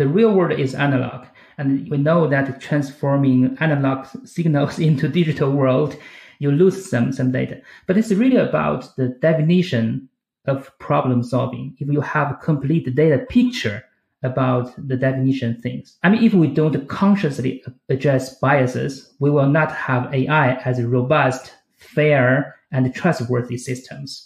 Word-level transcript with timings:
The 0.00 0.08
real 0.08 0.32
world 0.32 0.58
is 0.58 0.74
analog. 0.74 1.26
And 1.58 1.86
we 1.90 1.98
know 1.98 2.26
that 2.26 2.58
transforming 2.58 3.54
analog 3.60 4.06
signals 4.24 4.78
into 4.88 5.08
digital 5.08 5.50
world, 5.50 5.94
you 6.38 6.50
lose 6.50 6.88
some, 6.88 7.12
some 7.12 7.32
data. 7.32 7.60
But 7.86 7.98
it's 7.98 8.10
really 8.10 8.38
about 8.38 8.96
the 8.96 9.08
definition 9.08 10.08
of 10.46 10.72
problem 10.78 11.22
solving. 11.22 11.76
If 11.78 11.88
you 11.88 12.00
have 12.00 12.30
a 12.30 12.42
complete 12.42 12.94
data 12.94 13.26
picture 13.28 13.84
about 14.22 14.72
the 14.88 14.96
definition 14.96 15.60
things. 15.60 15.98
I 16.02 16.08
mean, 16.08 16.24
if 16.24 16.32
we 16.32 16.46
don't 16.46 16.88
consciously 16.88 17.62
address 17.90 18.38
biases, 18.38 19.12
we 19.18 19.30
will 19.30 19.50
not 19.50 19.70
have 19.70 20.14
AI 20.14 20.54
as 20.64 20.82
robust, 20.82 21.52
fair, 21.76 22.56
and 22.72 22.94
trustworthy 22.94 23.58
systems. 23.58 24.24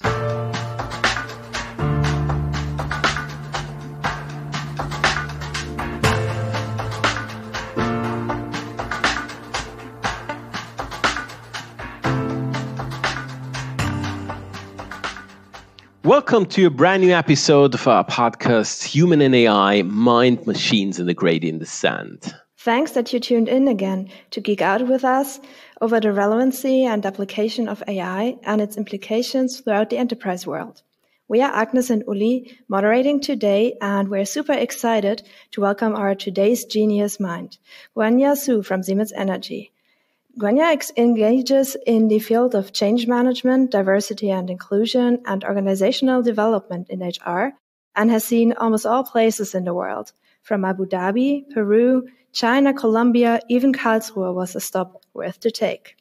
Welcome 16.15 16.47
to 16.51 16.67
a 16.67 16.71
brand 16.71 17.03
new 17.03 17.13
episode 17.13 17.75
of 17.75 17.89
our 17.89 18.05
podcast, 18.05 18.85
Human 18.85 19.21
and 19.21 19.35
AI 19.35 19.83
Mind, 19.83 20.47
Machines, 20.47 21.01
in 21.01 21.07
the 21.07 21.13
Gradient 21.13 21.59
Descent. 21.59 22.33
Thanks 22.57 22.93
that 22.93 23.13
you 23.13 23.19
tuned 23.19 23.49
in 23.49 23.67
again 23.67 24.09
to 24.31 24.41
geek 24.41 24.63
out 24.63 24.87
with 24.87 25.05
us 25.05 25.41
over 25.81 25.99
the 25.99 26.13
relevancy 26.13 26.85
and 26.85 27.05
application 27.05 27.67
of 27.67 27.83
AI 27.89 28.37
and 28.45 28.61
its 28.61 28.77
implications 28.77 29.59
throughout 29.59 29.91
the 29.91 29.99
enterprise 29.99 30.47
world. 30.47 30.83
We 31.27 31.43
are 31.43 31.53
Agnes 31.53 31.91
and 31.91 32.05
Uli 32.07 32.59
moderating 32.69 33.21
today, 33.21 33.77
and 33.83 34.09
we're 34.09 34.25
super 34.25 34.53
excited 34.53 35.25
to 35.51 35.63
welcome 35.63 35.97
our 35.97 36.15
today's 36.15 36.65
genius 36.65 37.19
mind, 37.19 37.59
Guanya 37.97 38.37
Su 38.37 38.63
from 38.63 38.85
Siemens 38.85 39.13
Energy. 39.13 39.73
Guanya 40.37 40.91
engages 40.97 41.77
in 41.87 42.09
the 42.09 42.19
field 42.19 42.57
of 42.57 42.73
change 42.73 43.07
management, 43.07 43.71
diversity 43.71 44.31
and 44.33 44.51
inclusion, 44.51 45.21
and 45.27 45.45
organizational 45.45 46.23
development 46.23 46.89
in 46.91 47.07
HR, 47.07 47.53
and 47.95 48.11
has 48.11 48.25
seen 48.25 48.53
almost 48.55 48.85
all 48.85 49.05
places 49.05 49.55
in 49.55 49.63
the 49.65 49.73
world, 49.73 50.11
from 50.43 50.65
Abu 50.65 50.87
Dhabi, 50.87 51.49
Peru, 51.55 52.09
China, 52.33 52.75
Colombia, 52.75 53.41
even 53.49 53.73
Karlsruhe 53.73 54.35
was 54.35 54.57
a 54.57 54.61
stop 54.61 55.05
worth 55.15 55.39
to 55.39 55.53
take. 55.53 55.97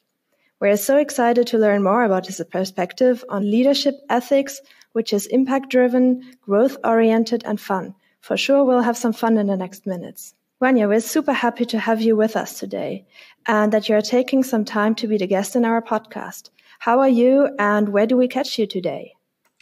We're 0.58 0.76
so 0.76 0.96
excited 0.96 1.46
to 1.48 1.58
learn 1.58 1.84
more 1.84 2.02
about 2.02 2.26
his 2.26 2.42
perspective 2.50 3.24
on 3.28 3.48
leadership 3.48 3.94
ethics, 4.10 4.60
which 4.92 5.12
is 5.12 5.26
impact 5.26 5.70
driven, 5.70 6.36
growth 6.42 6.76
oriented, 6.82 7.44
and 7.44 7.60
fun. 7.60 7.94
For 8.20 8.36
sure, 8.36 8.64
we'll 8.64 8.82
have 8.82 8.96
some 8.96 9.12
fun 9.12 9.38
in 9.38 9.46
the 9.46 9.56
next 9.56 9.86
minutes. 9.86 10.34
Guanya, 10.62 10.88
we're 10.88 11.00
super 11.00 11.32
happy 11.32 11.64
to 11.64 11.80
have 11.80 12.00
you 12.00 12.14
with 12.14 12.36
us 12.36 12.60
today 12.60 13.04
and 13.46 13.72
that 13.72 13.88
you're 13.88 14.00
taking 14.00 14.44
some 14.44 14.64
time 14.64 14.94
to 14.94 15.08
be 15.08 15.18
the 15.18 15.26
guest 15.26 15.56
in 15.56 15.64
our 15.64 15.82
podcast. 15.82 16.50
How 16.78 17.00
are 17.00 17.08
you 17.08 17.50
and 17.58 17.88
where 17.88 18.06
do 18.06 18.16
we 18.16 18.28
catch 18.28 18.56
you 18.56 18.66
today? 18.66 19.14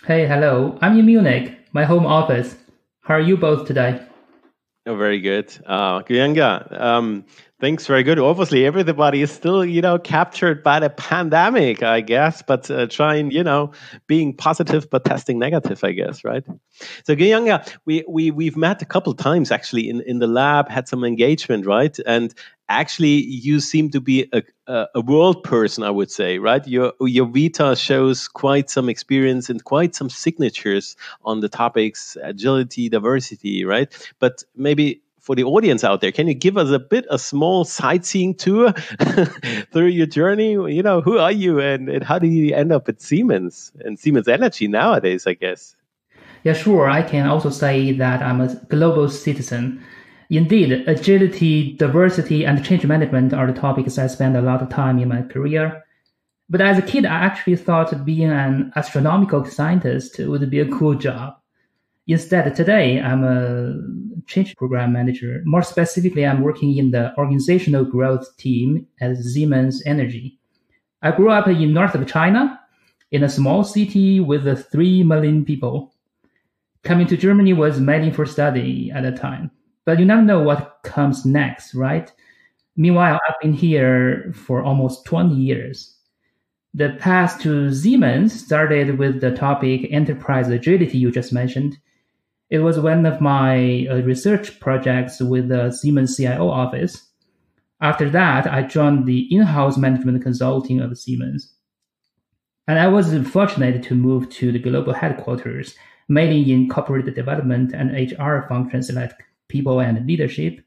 Hey, 0.04 0.26
hello. 0.26 0.78
I'm 0.82 0.98
in 0.98 1.06
Munich, 1.06 1.56
my 1.72 1.84
home 1.84 2.04
office. 2.04 2.56
How 3.00 3.14
are 3.14 3.20
you 3.20 3.38
both 3.38 3.66
today? 3.66 4.02
Oh, 4.84 4.94
very 4.94 5.18
good. 5.18 5.56
Uh, 5.66 6.02
um, 6.72 7.24
Thanks, 7.62 7.86
very 7.86 8.02
good. 8.02 8.18
Obviously, 8.18 8.66
everybody 8.66 9.22
is 9.22 9.30
still, 9.30 9.64
you 9.64 9.80
know, 9.80 9.96
captured 9.96 10.64
by 10.64 10.80
the 10.80 10.90
pandemic, 10.90 11.80
I 11.84 12.00
guess, 12.00 12.42
but 12.42 12.68
uh, 12.68 12.88
trying, 12.88 13.30
you 13.30 13.44
know, 13.44 13.70
being 14.08 14.34
positive 14.36 14.90
but 14.90 15.04
testing 15.04 15.38
negative, 15.38 15.84
I 15.84 15.92
guess, 15.92 16.24
right? 16.24 16.44
So, 17.04 17.14
Guanya, 17.14 17.64
we 17.84 18.04
we 18.08 18.32
we've 18.32 18.56
met 18.56 18.82
a 18.82 18.84
couple 18.84 19.14
times 19.14 19.52
actually 19.52 19.88
in 19.88 20.00
in 20.00 20.18
the 20.18 20.26
lab, 20.26 20.68
had 20.70 20.88
some 20.88 21.04
engagement, 21.04 21.64
right? 21.64 21.96
And 22.04 22.34
actually, 22.68 23.22
you 23.26 23.60
seem 23.60 23.90
to 23.90 24.00
be 24.00 24.28
a 24.32 24.42
a, 24.66 24.88
a 24.96 25.00
world 25.00 25.44
person, 25.44 25.84
I 25.84 25.90
would 25.90 26.10
say, 26.10 26.40
right? 26.40 26.66
Your 26.66 26.92
your 27.00 27.26
Vita 27.26 27.76
shows 27.76 28.26
quite 28.26 28.70
some 28.70 28.88
experience 28.88 29.48
and 29.48 29.62
quite 29.62 29.94
some 29.94 30.10
signatures 30.10 30.96
on 31.24 31.38
the 31.38 31.48
topics 31.48 32.16
agility, 32.24 32.88
diversity, 32.88 33.64
right? 33.64 33.88
But 34.18 34.42
maybe 34.56 35.00
for 35.22 35.36
the 35.36 35.44
audience 35.44 35.84
out 35.84 36.00
there, 36.00 36.10
can 36.10 36.26
you 36.26 36.34
give 36.34 36.56
us 36.56 36.70
a 36.70 36.80
bit 36.80 37.06
a 37.08 37.18
small 37.18 37.64
sightseeing 37.64 38.34
tour 38.34 38.72
through 39.72 39.86
your 39.86 40.06
journey? 40.06 40.52
You 40.52 40.82
know, 40.82 41.00
who 41.00 41.16
are 41.18 41.30
you 41.30 41.60
and, 41.60 41.88
and 41.88 42.02
how 42.02 42.18
did 42.18 42.32
you 42.32 42.54
end 42.54 42.72
up 42.72 42.88
at 42.88 43.00
Siemens 43.00 43.72
and 43.84 43.98
Siemens 43.98 44.26
Energy 44.26 44.66
nowadays, 44.66 45.26
I 45.26 45.34
guess? 45.34 45.76
Yeah, 46.42 46.54
sure. 46.54 46.90
I 46.90 47.02
can 47.02 47.28
also 47.28 47.50
say 47.50 47.92
that 47.92 48.20
I'm 48.20 48.40
a 48.40 48.54
global 48.68 49.08
citizen. 49.08 49.82
Indeed, 50.28 50.88
agility, 50.88 51.74
diversity, 51.74 52.44
and 52.44 52.64
change 52.64 52.84
management 52.84 53.32
are 53.32 53.46
the 53.46 53.58
topics 53.58 53.98
I 53.98 54.08
spend 54.08 54.36
a 54.36 54.42
lot 54.42 54.60
of 54.60 54.70
time 54.70 54.98
in 54.98 55.08
my 55.08 55.22
career. 55.22 55.84
But 56.50 56.60
as 56.60 56.78
a 56.78 56.82
kid, 56.82 57.06
I 57.06 57.14
actually 57.14 57.56
thought 57.56 58.04
being 58.04 58.30
an 58.30 58.72
astronomical 58.74 59.44
scientist 59.44 60.18
would 60.18 60.50
be 60.50 60.58
a 60.58 60.68
cool 60.68 60.96
job. 60.96 61.36
Instead, 62.12 62.54
today 62.54 63.00
I'm 63.00 63.24
a 63.24 63.74
change 64.26 64.54
program 64.56 64.92
manager. 64.92 65.40
More 65.46 65.62
specifically, 65.62 66.26
I'm 66.26 66.42
working 66.42 66.76
in 66.76 66.90
the 66.90 67.16
organizational 67.16 67.86
growth 67.86 68.36
team 68.36 68.86
at 69.00 69.16
Siemens 69.16 69.82
Energy. 69.86 70.38
I 71.00 71.12
grew 71.12 71.30
up 71.30 71.48
in 71.48 71.72
north 71.72 71.94
of 71.94 72.06
China 72.06 72.60
in 73.12 73.24
a 73.24 73.30
small 73.30 73.64
city 73.64 74.20
with 74.20 74.44
3 74.70 75.02
million 75.04 75.42
people. 75.46 75.94
Coming 76.84 77.06
to 77.06 77.16
Germany 77.16 77.54
was 77.54 77.80
meaningful 77.80 78.26
study 78.26 78.90
at 78.94 79.04
the 79.04 79.12
time, 79.12 79.50
but 79.86 79.98
you 79.98 80.04
never 80.04 80.20
know 80.20 80.42
what 80.42 80.80
comes 80.82 81.24
next, 81.24 81.74
right? 81.74 82.12
Meanwhile, 82.76 83.20
I've 83.26 83.40
been 83.40 83.54
here 83.54 84.32
for 84.34 84.62
almost 84.62 85.06
20 85.06 85.34
years. 85.34 85.96
The 86.74 86.90
path 87.00 87.40
to 87.40 87.72
Siemens 87.72 88.38
started 88.38 88.98
with 88.98 89.22
the 89.22 89.30
topic 89.30 89.90
enterprise 89.90 90.48
agility 90.50 90.98
you 90.98 91.10
just 91.10 91.32
mentioned 91.32 91.78
it 92.52 92.58
was 92.58 92.78
one 92.78 93.06
of 93.06 93.18
my 93.18 93.86
uh, 93.90 93.94
research 94.02 94.60
projects 94.60 95.20
with 95.20 95.48
the 95.48 95.70
Siemens 95.70 96.18
CIO 96.18 96.50
office. 96.50 97.08
After 97.80 98.10
that, 98.10 98.46
I 98.46 98.60
joined 98.64 99.06
the 99.06 99.26
in-house 99.34 99.78
management 99.78 100.22
consulting 100.22 100.78
of 100.78 100.98
Siemens. 100.98 101.54
And 102.68 102.78
I 102.78 102.88
was 102.88 103.16
fortunate 103.26 103.82
to 103.84 103.94
move 103.94 104.28
to 104.32 104.52
the 104.52 104.58
global 104.58 104.92
headquarters, 104.92 105.74
mainly 106.10 106.52
in 106.52 106.68
corporate 106.68 107.14
development 107.14 107.72
and 107.72 107.90
HR 107.90 108.46
functions 108.46 108.90
like 108.92 109.14
people 109.48 109.80
and 109.80 110.06
leadership. 110.06 110.60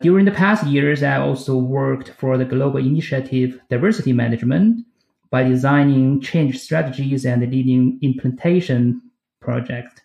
During 0.00 0.26
the 0.26 0.30
past 0.30 0.64
years, 0.64 1.02
I 1.02 1.16
also 1.16 1.56
worked 1.56 2.10
for 2.10 2.38
the 2.38 2.44
global 2.44 2.78
initiative 2.78 3.58
diversity 3.68 4.12
management 4.12 4.86
by 5.30 5.42
designing 5.42 6.20
change 6.20 6.60
strategies 6.60 7.26
and 7.26 7.42
leading 7.50 7.98
implementation 8.00 9.02
projects. 9.40 10.02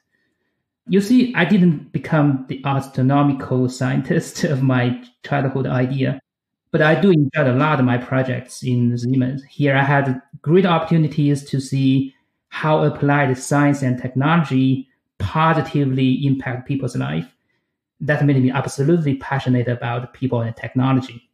You 0.90 1.02
see, 1.02 1.34
I 1.36 1.44
didn't 1.46 1.92
become 1.92 2.46
the 2.48 2.62
astronomical 2.64 3.68
scientist 3.80 4.44
of 4.44 4.64
my 4.64 5.04
childhood 5.26 5.68
idea, 5.68 6.20
but 6.72 6.82
I 6.82 7.00
do 7.00 7.12
enjoy 7.12 7.52
a 7.52 7.58
lot 7.58 7.80
of 7.80 7.86
my 7.86 7.98
projects 7.98 8.64
in 8.64 8.98
Siemens. 8.98 9.44
Here 9.44 9.76
I 9.76 9.84
had 9.84 10.22
great 10.42 10.66
opportunities 10.66 11.44
to 11.50 11.60
see 11.60 12.14
how 12.50 12.84
applied 12.84 13.38
science 13.38 13.82
and 13.82 14.02
technology 14.02 14.88
positively 15.20 16.26
impact 16.26 16.68
people's 16.68 16.96
life. 16.96 17.28
That 18.00 18.26
made 18.26 18.42
me 18.42 18.52
absolutely 18.52 19.16
passionate 19.16 19.68
about 19.68 20.14
people 20.14 20.42
and 20.42 20.56
technology. 20.56 21.27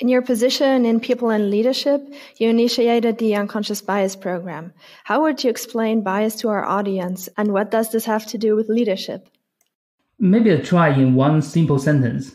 In 0.00 0.06
your 0.08 0.22
position 0.22 0.84
in 0.84 1.00
people 1.00 1.30
and 1.30 1.50
leadership, 1.50 2.00
you 2.36 2.48
initiated 2.48 3.18
the 3.18 3.34
unconscious 3.34 3.82
bias 3.82 4.14
program. 4.14 4.72
How 5.02 5.22
would 5.22 5.42
you 5.42 5.50
explain 5.50 6.02
bias 6.02 6.36
to 6.36 6.48
our 6.50 6.64
audience 6.64 7.28
and 7.36 7.52
what 7.52 7.72
does 7.72 7.90
this 7.90 8.04
have 8.04 8.24
to 8.26 8.38
do 8.38 8.54
with 8.54 8.68
leadership? 8.68 9.28
Maybe 10.20 10.52
I'll 10.52 10.62
try 10.62 10.90
in 10.90 11.16
one 11.16 11.42
simple 11.42 11.80
sentence. 11.80 12.32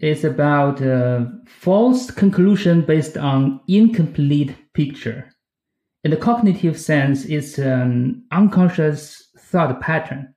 It's 0.00 0.24
about 0.24 0.80
a 0.80 1.30
false 1.46 2.10
conclusion 2.10 2.82
based 2.82 3.16
on 3.16 3.60
incomplete 3.68 4.56
picture. 4.72 5.30
In 6.02 6.10
the 6.10 6.16
cognitive 6.16 6.78
sense, 6.78 7.24
it's 7.24 7.56
an 7.56 8.24
unconscious 8.32 9.28
thought 9.38 9.80
pattern. 9.80 10.34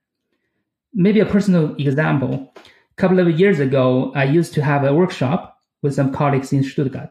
Maybe 0.94 1.18
a 1.18 1.26
personal 1.26 1.74
example. 1.76 2.54
A 2.56 2.94
couple 2.96 3.18
of 3.18 3.28
years 3.40 3.58
ago, 3.58 4.12
I 4.14 4.22
used 4.24 4.54
to 4.54 4.62
have 4.62 4.84
a 4.84 4.94
workshop 4.94 5.57
with 5.82 5.94
some 5.94 6.12
colleagues 6.12 6.52
in 6.52 6.62
Stuttgart. 6.62 7.10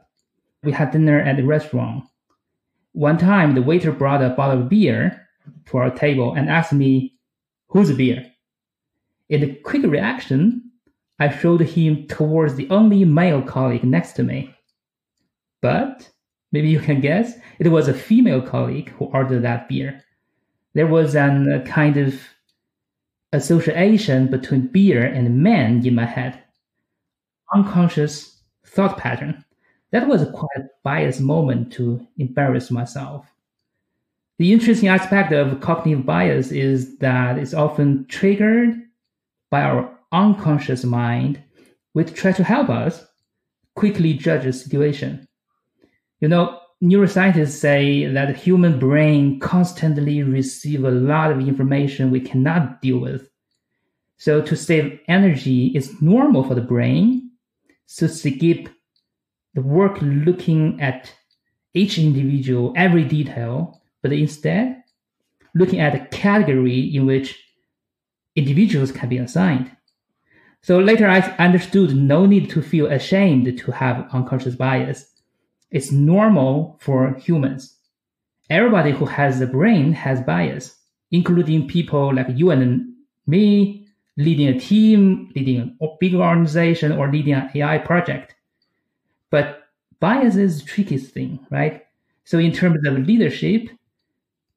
We 0.63 0.71
had 0.71 0.91
dinner 0.91 1.19
at 1.19 1.37
the 1.37 1.43
restaurant. 1.43 2.05
One 2.93 3.17
time, 3.17 3.53
the 3.53 3.61
waiter 3.61 3.91
brought 3.91 4.23
a 4.23 4.29
bottle 4.29 4.63
of 4.63 4.69
beer 4.69 5.27
to 5.67 5.77
our 5.77 5.91
table 5.91 6.33
and 6.33 6.49
asked 6.49 6.73
me, 6.73 7.13
Who's 7.67 7.89
the 7.89 7.95
beer? 7.95 8.31
In 9.29 9.43
a 9.43 9.55
quick 9.55 9.83
reaction, 9.83 10.71
I 11.19 11.29
showed 11.29 11.61
him 11.61 12.07
towards 12.07 12.55
the 12.55 12.69
only 12.69 13.03
male 13.05 13.41
colleague 13.41 13.83
next 13.83 14.13
to 14.13 14.23
me. 14.23 14.55
But 15.61 16.09
maybe 16.51 16.69
you 16.69 16.79
can 16.79 17.01
guess, 17.01 17.33
it 17.59 17.67
was 17.69 17.87
a 17.87 17.93
female 17.93 18.41
colleague 18.41 18.89
who 18.91 19.05
ordered 19.05 19.41
that 19.41 19.67
beer. 19.67 20.03
There 20.73 20.87
was 20.87 21.15
an, 21.15 21.51
a 21.51 21.61
kind 21.61 21.97
of 21.97 22.21
association 23.33 24.27
between 24.27 24.67
beer 24.67 25.03
and 25.03 25.41
men 25.41 25.85
in 25.85 25.95
my 25.95 26.05
head. 26.05 26.41
Unconscious 27.53 28.36
thought 28.77 28.97
pattern. 28.99 29.43
That 29.91 30.07
was 30.07 30.29
quite 30.29 30.57
a 30.57 30.69
biased 30.83 31.19
moment 31.19 31.73
to 31.73 32.05
embarrass 32.17 32.69
myself. 32.69 33.25
The 34.37 34.53
interesting 34.53 34.87
aspect 34.87 35.33
of 35.33 35.59
cognitive 35.61 36.05
bias 36.05 36.51
is 36.51 36.99
that 36.99 37.39
it's 37.39 37.55
often 37.55 38.05
triggered 38.05 38.79
by 39.49 39.63
our 39.63 39.97
unconscious 40.11 40.83
mind, 40.83 41.41
which 41.93 42.13
tries 42.13 42.37
to 42.37 42.43
help 42.43 42.69
us 42.69 43.03
quickly 43.75 44.13
judge 44.13 44.45
a 44.45 44.53
situation. 44.53 45.27
You 46.19 46.27
know, 46.27 46.59
neuroscientists 46.83 47.57
say 47.59 48.05
that 48.05 48.27
the 48.27 48.33
human 48.33 48.77
brain 48.77 49.39
constantly 49.39 50.21
receive 50.21 50.83
a 50.83 50.91
lot 50.91 51.31
of 51.31 51.39
information 51.39 52.11
we 52.11 52.19
cannot 52.19 52.79
deal 52.83 52.99
with. 52.99 53.27
So 54.17 54.39
to 54.39 54.55
save 54.55 54.99
energy, 55.07 55.67
it's 55.73 55.99
normal 55.99 56.43
for 56.43 56.53
the 56.53 56.61
brain 56.61 57.26
to 57.97 58.07
skip 58.07 58.69
the 59.53 59.61
work 59.61 59.97
looking 60.01 60.79
at 60.81 61.13
each 61.73 61.97
individual, 61.97 62.73
every 62.75 63.03
detail, 63.03 63.81
but 64.01 64.11
instead 64.11 64.83
looking 65.55 65.79
at 65.79 65.95
a 65.95 66.05
category 66.07 66.79
in 66.95 67.05
which 67.05 67.43
individuals 68.35 68.91
can 68.91 69.09
be 69.09 69.17
assigned. 69.17 69.71
So 70.61 70.79
later 70.79 71.07
I 71.07 71.19
understood 71.39 71.95
no 71.95 72.25
need 72.25 72.49
to 72.51 72.61
feel 72.61 72.87
ashamed 72.87 73.57
to 73.57 73.71
have 73.71 74.09
unconscious 74.11 74.55
bias. 74.55 75.13
It's 75.71 75.91
normal 75.91 76.77
for 76.79 77.13
humans. 77.15 77.77
Everybody 78.49 78.91
who 78.91 79.05
has 79.05 79.41
a 79.41 79.47
brain 79.47 79.93
has 79.93 80.21
bias, 80.21 80.77
including 81.11 81.67
people 81.67 82.13
like 82.13 82.27
you 82.29 82.51
and 82.51 82.93
me, 83.25 83.86
leading 84.17 84.47
a 84.47 84.59
team, 84.59 85.31
leading 85.35 85.77
a 85.81 85.87
big 85.99 86.15
organization, 86.15 86.91
or 86.91 87.11
leading 87.11 87.33
an 87.33 87.49
AI 87.55 87.77
project. 87.77 88.35
But 89.29 89.63
bias 89.99 90.35
is 90.35 90.59
the 90.61 90.67
trickiest 90.67 91.13
thing, 91.13 91.39
right? 91.49 91.85
So 92.23 92.39
in 92.39 92.51
terms 92.51 92.85
of 92.85 92.97
leadership, 92.97 93.69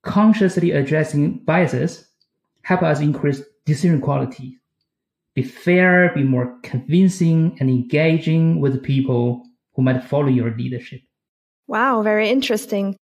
consciously 0.03 0.73
addressing 0.73 1.39
biases 1.45 2.07
help 2.62 2.83
us 2.83 3.01
increase 3.01 3.43
decision 3.65 4.01
quality, 4.01 4.59
be 5.35 5.43
fair, 5.43 6.13
be 6.15 6.25
more 6.25 6.59
convincing 6.63 7.56
and 7.61 7.71
engaging 7.71 8.61
with 8.61 8.83
people 8.83 9.45
who 9.75 9.83
might 9.83 10.05
follow 10.05 10.27
your 10.27 10.55
leadership. 10.56 11.01
Wow, 11.67 12.03
very 12.03 12.29
interesting. 12.29 12.97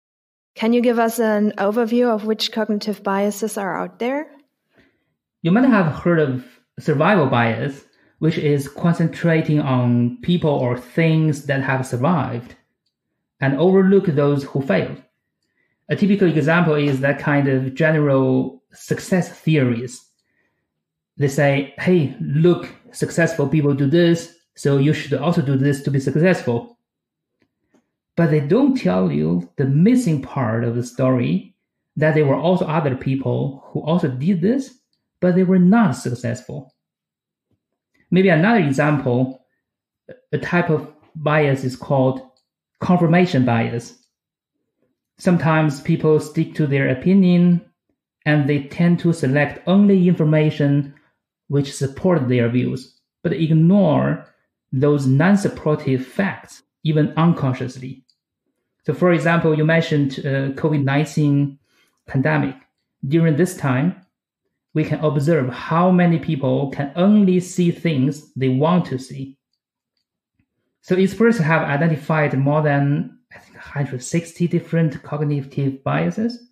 Can 0.56 0.74
you 0.74 0.82
give 0.82 1.00
us 1.00 1.20
an 1.20 1.54
overview 1.58 2.14
of 2.14 2.26
which 2.26 2.52
cognitive 2.52 3.04
biases 3.04 3.58
are 3.58 3.80
out 3.80 4.00
there? 4.00 4.28
You 5.42 5.52
might 5.52 5.66
have 5.66 5.94
heard 5.94 6.20
of 6.20 6.46
survival 6.80 7.28
bias, 7.28 7.86
which 8.20 8.38
is 8.38 8.68
concentrating 8.68 9.60
on 9.60 10.18
people 10.22 10.50
or 10.50 10.78
things 10.78 11.46
that 11.46 11.62
have 11.62 11.86
survived 11.86 12.56
and 13.40 13.58
overlook 13.58 14.08
those 14.08 14.44
who 14.44 14.62
failed. 14.62 15.02
A 15.90 15.96
typical 15.96 16.28
example 16.28 16.74
is 16.74 17.00
that 17.00 17.20
kind 17.20 17.48
of 17.48 17.76
general 17.76 18.64
success 18.74 19.30
theories. 19.30 20.04
They 21.18 21.28
say, 21.28 21.74
hey, 21.80 22.16
look, 22.20 22.70
successful 22.92 23.48
people 23.48 23.74
do 23.74 23.88
this, 23.88 24.36
so 24.56 24.78
you 24.78 24.94
should 24.94 25.14
also 25.14 25.42
do 25.42 25.56
this 25.56 25.84
to 25.84 25.92
be 25.92 26.00
successful. 26.00 26.78
But 28.16 28.32
they 28.32 28.40
don't 28.40 28.76
tell 28.76 29.12
you 29.12 29.50
the 29.58 29.66
missing 29.66 30.22
part 30.22 30.64
of 30.64 30.76
the 30.76 30.84
story 30.84 31.56
that 31.96 32.16
there 32.16 32.26
were 32.26 32.36
also 32.36 32.66
other 32.66 32.96
people 32.96 33.64
who 33.68 33.82
also 33.82 34.08
did 34.08 34.42
this, 34.42 34.80
but 35.20 35.36
they 35.36 35.44
were 35.44 35.60
not 35.60 35.92
successful. 35.92 36.74
Maybe 38.12 38.30
another 38.30 38.60
example, 38.60 39.46
a 40.32 40.38
type 40.38 40.70
of 40.70 40.88
bias 41.16 41.64
is 41.64 41.76
called 41.76 42.22
confirmation 42.80 43.46
bias. 43.46 43.98
Sometimes 45.18 45.82
people 45.82 46.20
stick 46.20 46.54
to 46.56 46.68
their 46.68 46.90
opinion 46.90 47.62
and 48.26 48.48
they 48.48 48.64
tend 48.64 49.00
to 49.00 49.14
select 49.14 49.68
only 49.68 50.08
information 50.08 50.94
which 51.48 51.74
support 51.74 52.28
their 52.28 52.50
views, 52.50 53.00
but 53.24 53.34
ignore 53.34 54.26
those 54.72 55.08
non-supportive 55.08 56.06
facts, 56.06 56.64
even 56.84 57.14
unconsciously. 57.18 58.04
So, 58.86 58.94
for 58.94 59.12
example, 59.12 59.58
you 59.58 59.66
mentioned 59.66 60.20
uh, 60.20 60.52
COVID-19 60.56 61.58
pandemic. 62.06 62.56
During 63.08 63.36
this 63.36 63.56
time, 63.56 63.96
we 64.74 64.84
can 64.84 65.00
observe 65.00 65.50
how 65.50 65.92
many 65.92 66.20
people 66.20 66.70
can 66.72 66.92
only 66.96 67.40
see 67.40 67.72
things 67.72 68.32
they 68.34 68.50
want 68.50 68.86
to 68.86 69.00
see. 69.00 69.38
So 70.82 70.96
experts 70.96 71.38
have 71.40 71.64
identified 71.64 72.38
more 72.38 72.62
than 72.62 73.20
I 73.34 73.40
think 73.40 73.56
160 73.56 74.48
different 74.48 75.04
cognitive 75.04 75.84
biases, 75.84 76.52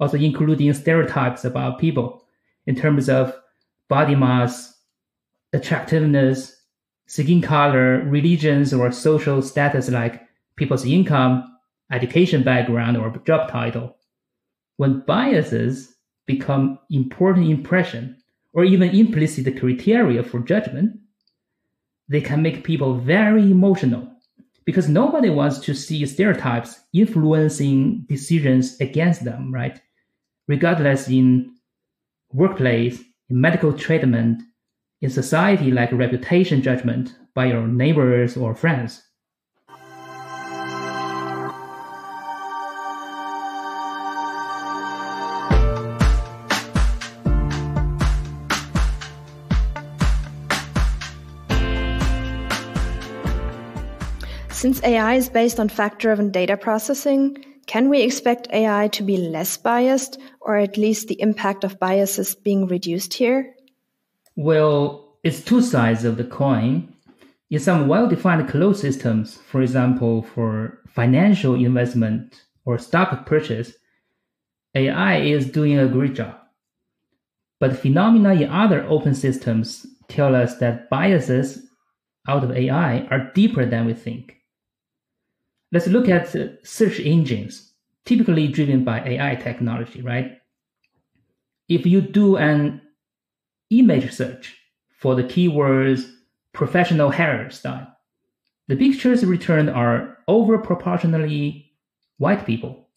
also 0.00 0.16
including 0.16 0.72
stereotypes 0.72 1.44
about 1.44 1.78
people 1.78 2.24
in 2.66 2.74
terms 2.74 3.08
of 3.08 3.34
body 3.88 4.14
mass, 4.14 4.74
attractiveness, 5.52 6.54
skin 7.06 7.40
color, 7.40 8.02
religions, 8.04 8.74
or 8.74 8.90
social 8.92 9.40
status 9.42 9.88
like 9.88 10.22
people's 10.56 10.84
income, 10.84 11.44
education 11.90 12.42
background, 12.42 12.96
or 12.96 13.10
job 13.24 13.48
title. 13.48 13.96
When 14.76 15.00
biases 15.00 15.94
become 16.28 16.78
important 16.90 17.50
impression 17.50 18.16
or 18.52 18.62
even 18.62 18.90
implicit 18.90 19.58
criteria 19.58 20.22
for 20.22 20.38
judgment, 20.40 21.00
they 22.08 22.20
can 22.20 22.40
make 22.42 22.62
people 22.62 22.94
very 22.94 23.50
emotional 23.50 24.08
because 24.64 24.88
nobody 24.88 25.30
wants 25.30 25.58
to 25.58 25.74
see 25.74 26.04
stereotypes 26.06 26.80
influencing 26.92 28.04
decisions 28.08 28.78
against 28.80 29.24
them, 29.24 29.52
right? 29.52 29.80
Regardless 30.46 31.08
in 31.08 31.54
workplace, 32.32 33.02
in 33.30 33.40
medical 33.40 33.72
treatment, 33.72 34.42
in 35.00 35.10
society 35.10 35.70
like 35.70 35.90
reputation 35.92 36.60
judgment 36.62 37.16
by 37.34 37.46
your 37.46 37.66
neighbors 37.66 38.36
or 38.36 38.54
friends. 38.54 39.07
Since 54.68 54.84
AI 54.84 55.14
is 55.14 55.30
based 55.30 55.58
on 55.58 55.70
fact-driven 55.70 56.30
data 56.30 56.54
processing, 56.54 57.42
can 57.66 57.88
we 57.88 58.02
expect 58.02 58.52
AI 58.52 58.88
to 58.88 59.02
be 59.02 59.16
less 59.16 59.56
biased 59.56 60.20
or 60.42 60.58
at 60.58 60.76
least 60.76 61.08
the 61.08 61.18
impact 61.22 61.64
of 61.64 61.80
biases 61.80 62.34
being 62.34 62.66
reduced 62.66 63.14
here? 63.14 63.54
Well, 64.36 65.16
it's 65.24 65.40
two 65.40 65.62
sides 65.62 66.04
of 66.04 66.18
the 66.18 66.24
coin. 66.24 66.94
In 67.48 67.60
some 67.60 67.88
well-defined 67.88 68.50
closed 68.50 68.82
systems, 68.82 69.38
for 69.38 69.62
example, 69.62 70.20
for 70.20 70.82
financial 70.86 71.54
investment 71.54 72.42
or 72.66 72.76
stock 72.76 73.24
purchase, 73.24 73.72
AI 74.74 75.20
is 75.20 75.50
doing 75.50 75.78
a 75.78 75.88
great 75.88 76.12
job. 76.12 76.36
But 77.58 77.78
phenomena 77.78 78.34
in 78.34 78.50
other 78.50 78.84
open 78.86 79.14
systems 79.14 79.86
tell 80.08 80.34
us 80.36 80.58
that 80.58 80.90
biases 80.90 81.58
out 82.28 82.44
of 82.44 82.50
AI 82.50 83.06
are 83.10 83.32
deeper 83.32 83.64
than 83.64 83.86
we 83.86 83.94
think. 83.94 84.34
Let's 85.70 85.86
look 85.86 86.08
at 86.08 86.34
search 86.66 87.00
engines, 87.00 87.72
typically 88.04 88.48
driven 88.48 88.84
by 88.84 89.00
AI 89.00 89.34
technology, 89.34 90.00
right? 90.00 90.38
If 91.68 91.84
you 91.84 92.00
do 92.00 92.36
an 92.36 92.80
image 93.70 94.12
search 94.12 94.56
for 94.98 95.14
the 95.14 95.24
keywords 95.24 96.10
professional 96.54 97.12
hairstyle, 97.12 97.92
the 98.68 98.76
pictures 98.76 99.24
returned 99.24 99.68
are 99.70 100.18
over 100.26 100.58
proportionally 100.58 101.72
white 102.16 102.46
people. 102.46 102.88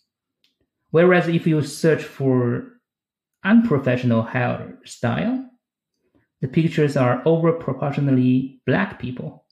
Whereas 0.91 1.27
if 1.27 1.45
you 1.45 1.61
search 1.61 2.03
for 2.03 2.67
unprofessional 3.43 4.23
hairstyle, 4.23 5.47
the 6.41 6.47
pictures 6.47 6.97
are 6.97 7.21
over 7.25 7.53
proportionally 7.53 8.61
black 8.65 8.99
people. 8.99 9.45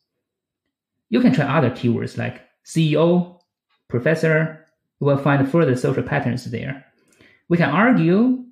You 1.10 1.22
can 1.22 1.34
try 1.34 1.46
other 1.46 1.72
keywords 1.72 2.18
like 2.18 2.42
CEO, 2.70 3.40
professor, 3.88 4.64
will 5.00 5.18
find 5.18 5.50
further 5.50 5.76
social 5.76 6.04
patterns 6.04 6.46
there. 6.46 6.86
We 7.48 7.58
can 7.58 7.72
argue 7.72 8.46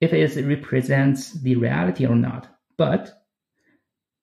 if 0.00 0.12
it 0.12 0.46
represents 0.46 1.32
the 1.32 1.56
reality 1.56 2.06
or 2.06 2.14
not, 2.14 2.46
but 2.76 3.24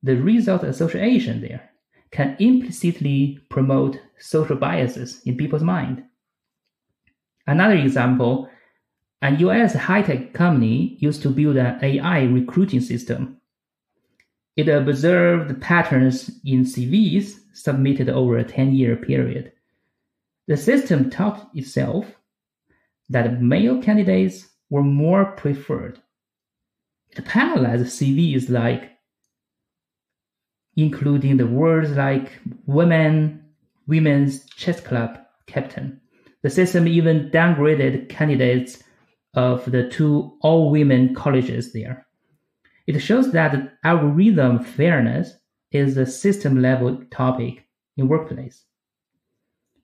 the 0.02 0.16
result 0.16 0.64
association 0.64 1.42
there 1.42 1.70
can 2.12 2.38
implicitly 2.40 3.40
promote 3.50 4.00
social 4.18 4.56
biases 4.56 5.22
in 5.26 5.36
people's 5.36 5.64
mind. 5.64 6.04
Another 7.48 7.76
example, 7.76 8.50
a 9.22 9.32
US 9.32 9.74
high 9.74 10.04
tech 10.04 10.34
company 10.34 10.96
used 11.00 11.22
to 11.24 11.30
build 11.30 11.58
an 11.58 11.84
AI 11.84 12.24
recruiting 12.24 12.80
system. 12.80 13.41
It 14.56 14.68
observed 14.68 15.62
patterns 15.62 16.30
in 16.46 16.64
CVs 16.64 17.40
submitted 17.54 18.10
over 18.10 18.38
a 18.38 18.44
10 18.44 18.74
year 18.74 18.96
period. 18.96 19.54
The 20.48 20.58
system 20.58 21.10
taught 21.10 21.50
itself 21.54 22.06
that 23.10 23.42
male 23.42 23.82
candidates 23.82 24.50
were 24.70 24.84
more 24.84 25.26
preferred. 25.34 26.00
It 27.12 27.26
penalized 27.26 27.86
CVs 27.86 28.50
like 28.50 28.92
including 30.76 31.38
the 31.38 31.48
words 31.48 31.92
like 31.92 32.32
women, 32.66 33.44
women's 33.88 34.46
chess 34.52 34.80
club 34.80 35.20
captain. 35.46 36.00
The 36.44 36.50
system 36.50 36.88
even 36.88 37.30
downgraded 37.30 38.10
candidates 38.10 38.82
of 39.34 39.70
the 39.70 39.90
two 39.90 40.38
all 40.42 40.72
women 40.72 41.14
colleges 41.14 41.74
there. 41.74 42.06
It 42.92 43.00
shows 43.00 43.32
that 43.32 43.78
algorithm 43.86 44.60
fairness 44.60 45.34
is 45.72 45.96
a 45.96 46.06
system 46.06 46.62
level 46.62 47.02
topic 47.10 47.66
in 47.96 48.10
workplace. 48.10 48.66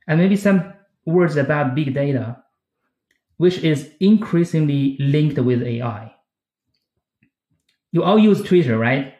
And 0.09 0.19
maybe 0.19 0.35
some 0.35 0.73
words 1.05 1.37
about 1.37 1.73
big 1.73 1.93
data, 1.93 2.43
which 3.37 3.59
is 3.59 3.89
increasingly 4.01 4.97
linked 4.99 5.39
with 5.39 5.63
AI. 5.63 6.13
You 7.93 8.03
all 8.03 8.19
use 8.19 8.41
Twitter, 8.41 8.77
right? 8.77 9.13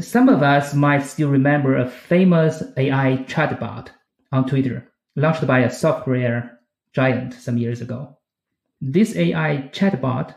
Some 0.00 0.28
of 0.28 0.42
us 0.42 0.74
might 0.74 1.04
still 1.04 1.30
remember 1.30 1.76
a 1.76 1.88
famous 1.88 2.60
AI 2.76 3.24
chatbot 3.28 3.90
on 4.32 4.48
Twitter, 4.48 4.90
launched 5.14 5.46
by 5.46 5.60
a 5.60 5.70
software 5.70 6.58
giant 6.92 7.34
some 7.34 7.56
years 7.56 7.80
ago. 7.80 8.18
This 8.80 9.14
AI 9.14 9.70
chatbot 9.72 10.34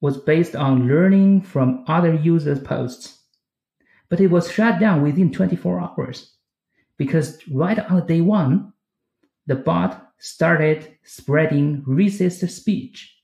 was 0.00 0.18
based 0.18 0.54
on 0.54 0.88
learning 0.88 1.42
from 1.42 1.84
other 1.86 2.14
users' 2.14 2.60
posts, 2.60 3.22
but 4.08 4.20
it 4.20 4.28
was 4.28 4.50
shut 4.50 4.78
down 4.78 5.02
within 5.02 5.32
24 5.32 5.80
hours 5.80 6.36
because 6.96 7.38
right 7.48 7.78
on 7.78 8.06
day 8.06 8.20
one, 8.20 8.72
the 9.46 9.54
bot 9.54 10.12
started 10.18 10.96
spreading 11.04 11.82
racist 11.82 12.48
speech. 12.50 13.14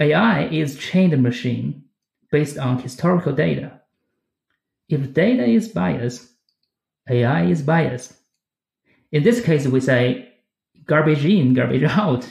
AI 0.00 0.46
is 0.46 0.78
trained 0.78 1.20
machine 1.22 1.84
based 2.30 2.58
on 2.58 2.78
historical 2.78 3.32
data. 3.32 3.80
If 4.88 5.12
data 5.12 5.44
is 5.44 5.68
biased, 5.68 6.30
AI 7.08 7.44
is 7.46 7.62
biased. 7.62 8.14
In 9.12 9.22
this 9.22 9.42
case, 9.44 9.66
we 9.66 9.80
say 9.80 10.32
garbage 10.86 11.24
in, 11.24 11.54
garbage 11.54 11.82
out. 11.98 12.30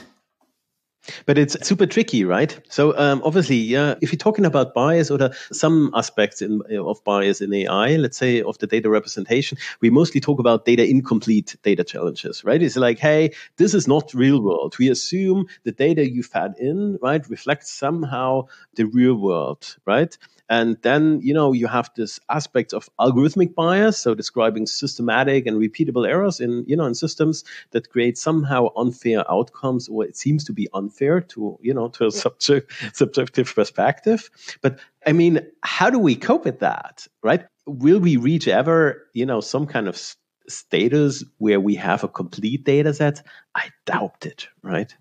But 1.26 1.38
it's 1.38 1.56
super 1.66 1.86
tricky, 1.86 2.24
right? 2.24 2.58
So 2.68 2.96
um, 2.98 3.22
obviously, 3.24 3.56
yeah, 3.56 3.94
if 4.00 4.12
you're 4.12 4.18
talking 4.18 4.44
about 4.44 4.74
bias 4.74 5.10
or 5.10 5.30
some 5.52 5.90
aspects 5.94 6.42
in, 6.42 6.60
of 6.78 7.02
bias 7.04 7.40
in 7.40 7.52
AI, 7.54 7.96
let's 7.96 8.18
say 8.18 8.42
of 8.42 8.58
the 8.58 8.66
data 8.66 8.90
representation, 8.90 9.58
we 9.80 9.90
mostly 9.90 10.20
talk 10.20 10.38
about 10.38 10.64
data 10.64 10.86
incomplete 10.86 11.56
data 11.62 11.84
challenges, 11.84 12.44
right? 12.44 12.62
It's 12.62 12.76
like, 12.76 12.98
hey, 12.98 13.32
this 13.56 13.74
is 13.74 13.88
not 13.88 14.12
real 14.12 14.42
world. 14.42 14.76
We 14.78 14.90
assume 14.90 15.46
the 15.64 15.72
data 15.72 16.08
you 16.08 16.22
fed 16.22 16.54
in, 16.58 16.98
right, 17.00 17.26
reflects 17.28 17.70
somehow 17.70 18.48
the 18.74 18.84
real 18.84 19.14
world, 19.14 19.76
right? 19.86 20.16
And 20.50 20.78
then, 20.82 21.20
you 21.22 21.34
know, 21.34 21.52
you 21.52 21.66
have 21.66 21.90
this 21.94 22.18
aspect 22.30 22.72
of 22.72 22.88
algorithmic 22.98 23.54
bias, 23.54 23.98
so 23.98 24.14
describing 24.14 24.66
systematic 24.66 25.46
and 25.46 25.58
repeatable 25.58 26.08
errors 26.08 26.40
in, 26.40 26.64
you 26.66 26.76
know, 26.76 26.86
in 26.86 26.94
systems 26.94 27.44
that 27.72 27.90
create 27.90 28.16
somehow 28.16 28.68
unfair 28.76 29.30
outcomes, 29.30 29.88
or 29.88 30.04
it 30.04 30.16
seems 30.16 30.44
to 30.44 30.52
be 30.52 30.68
unfair 30.72 31.20
to, 31.20 31.58
you 31.60 31.74
know, 31.74 31.88
to 31.88 32.06
a 32.06 32.10
subject, 32.10 32.72
subjective 32.94 33.54
perspective. 33.54 34.30
But 34.62 34.78
I 35.06 35.12
mean, 35.12 35.40
how 35.62 35.90
do 35.90 35.98
we 35.98 36.16
cope 36.16 36.44
with 36.44 36.60
that, 36.60 37.06
right? 37.22 37.44
Will 37.66 38.00
we 38.00 38.16
reach 38.16 38.48
ever, 38.48 39.06
you 39.12 39.26
know, 39.26 39.40
some 39.40 39.66
kind 39.66 39.88
of 39.88 40.00
status 40.48 41.24
where 41.36 41.60
we 41.60 41.74
have 41.74 42.04
a 42.04 42.08
complete 42.08 42.64
data 42.64 42.94
set? 42.94 43.22
I 43.54 43.68
doubt 43.84 44.24
it, 44.24 44.48
right? 44.62 44.94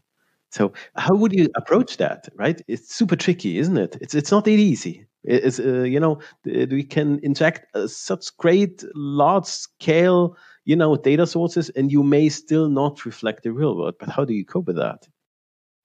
So 0.52 0.74
how 0.96 1.16
would 1.16 1.34
you 1.34 1.50
approach 1.56 1.98
that, 1.98 2.30
right? 2.36 2.62
It's 2.68 2.94
super 2.94 3.16
tricky, 3.16 3.58
isn't 3.60 3.78
it? 3.78 3.98
It's 4.02 4.16
it's 4.16 4.32
not 4.32 4.46
that 4.46 4.52
easy. 4.52 5.06
It's 5.28 5.60
uh, 5.60 5.84
you 5.84 6.00
know 6.00 6.20
we 6.46 6.84
can 6.84 7.20
inject 7.22 7.68
uh, 7.76 7.88
such 7.88 8.36
great 8.38 8.84
large 8.96 9.46
scale 9.46 10.38
you 10.64 10.76
know 10.76 10.96
data 10.96 11.28
sources, 11.28 11.70
and 11.72 11.92
you 11.92 12.02
may 12.02 12.30
still 12.30 12.70
not 12.70 13.06
reflect 13.06 13.44
the 13.44 13.52
real 13.52 13.76
world. 13.76 13.96
But 14.00 14.10
how 14.10 14.24
do 14.26 14.34
you 14.34 14.46
cope 14.46 14.68
with 14.68 14.78
that? 14.78 15.08